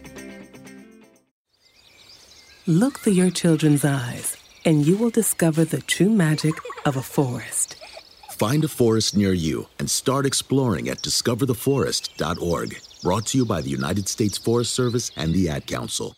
Look 2.66 3.00
through 3.00 3.12
your 3.12 3.30
children's 3.30 3.84
eyes, 3.84 4.38
and 4.64 4.86
you 4.86 4.96
will 4.96 5.10
discover 5.10 5.66
the 5.66 5.82
true 5.82 6.08
magic 6.08 6.54
of 6.86 6.96
a 6.96 7.02
forest. 7.02 7.76
Find 8.30 8.64
a 8.64 8.68
forest 8.68 9.14
near 9.16 9.34
you 9.34 9.68
and 9.78 9.90
start 9.90 10.24
exploring 10.24 10.88
at 10.88 11.02
discovertheforest.org. 11.02 12.80
Brought 13.04 13.26
to 13.26 13.38
you 13.38 13.44
by 13.44 13.60
the 13.60 13.68
United 13.68 14.08
States 14.08 14.38
Forest 14.38 14.72
Service 14.72 15.10
and 15.14 15.34
the 15.34 15.50
Ad 15.50 15.66
Council. 15.66 16.16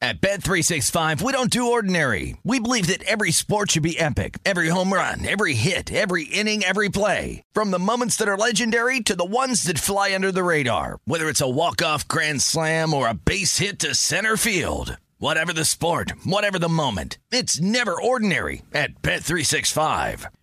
At 0.00 0.20
Bet365, 0.20 1.20
we 1.20 1.32
don't 1.32 1.50
do 1.50 1.72
ordinary. 1.72 2.36
We 2.44 2.60
believe 2.60 2.86
that 2.86 3.02
every 3.02 3.32
sport 3.32 3.72
should 3.72 3.82
be 3.82 3.98
epic. 3.98 4.38
Every 4.44 4.68
home 4.68 4.92
run, 4.92 5.26
every 5.26 5.54
hit, 5.54 5.92
every 5.92 6.22
inning, 6.22 6.62
every 6.62 6.90
play. 6.90 7.42
From 7.50 7.72
the 7.72 7.80
moments 7.80 8.14
that 8.16 8.28
are 8.28 8.38
legendary 8.38 9.00
to 9.00 9.16
the 9.16 9.24
ones 9.24 9.64
that 9.64 9.80
fly 9.80 10.14
under 10.14 10.30
the 10.30 10.44
radar. 10.44 11.00
Whether 11.06 11.28
it's 11.28 11.40
a 11.40 11.48
walk-off 11.48 12.06
grand 12.06 12.40
slam 12.40 12.94
or 12.94 13.08
a 13.08 13.14
base 13.14 13.58
hit 13.58 13.80
to 13.80 13.96
center 13.96 14.36
field. 14.36 14.96
Whatever 15.18 15.52
the 15.52 15.64
sport, 15.64 16.12
whatever 16.24 16.60
the 16.60 16.68
moment. 16.68 17.18
It's 17.32 17.60
never 17.60 18.00
ordinary 18.00 18.62
at 18.72 19.02
Bet365. 19.02 20.28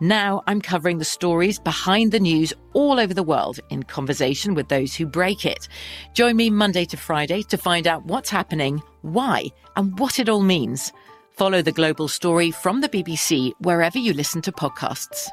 Now 0.00 0.42
I'm 0.46 0.60
covering 0.60 0.98
the 0.98 1.04
stories 1.04 1.58
behind 1.58 2.12
the 2.12 2.20
news 2.20 2.52
all 2.72 3.00
over 3.00 3.12
the 3.12 3.22
world 3.24 3.58
in 3.68 3.82
conversation 3.82 4.54
with 4.54 4.68
those 4.68 4.94
who 4.94 5.06
break 5.06 5.44
it. 5.44 5.66
Join 6.14 6.36
me 6.36 6.50
Monday 6.50 6.84
to 6.84 6.96
Friday 6.96 7.42
to 7.44 7.56
find 7.56 7.86
out 7.88 8.04
what's 8.04 8.30
happening, 8.30 8.80
why, 9.02 9.46
and 9.74 9.98
what 9.98 10.20
it 10.20 10.28
all 10.28 10.42
means. 10.42 10.92
Follow 11.32 11.62
The 11.62 11.72
Global 11.72 12.06
Story 12.06 12.52
from 12.52 12.80
the 12.80 12.88
BBC 12.88 13.52
wherever 13.60 13.98
you 13.98 14.12
listen 14.12 14.40
to 14.42 14.52
podcasts. 14.52 15.28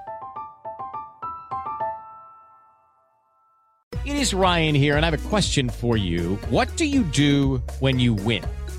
It 4.03 4.17
is 4.17 4.33
Ryan 4.33 4.75
here, 4.75 4.97
and 4.97 5.05
I 5.05 5.09
have 5.09 5.25
a 5.25 5.29
question 5.29 5.69
for 5.69 5.97
you. 5.97 6.35
What 6.49 6.75
do 6.75 6.85
you 6.85 7.03
do 7.03 7.61
when 7.79 7.99
you 7.99 8.13
win? 8.13 8.43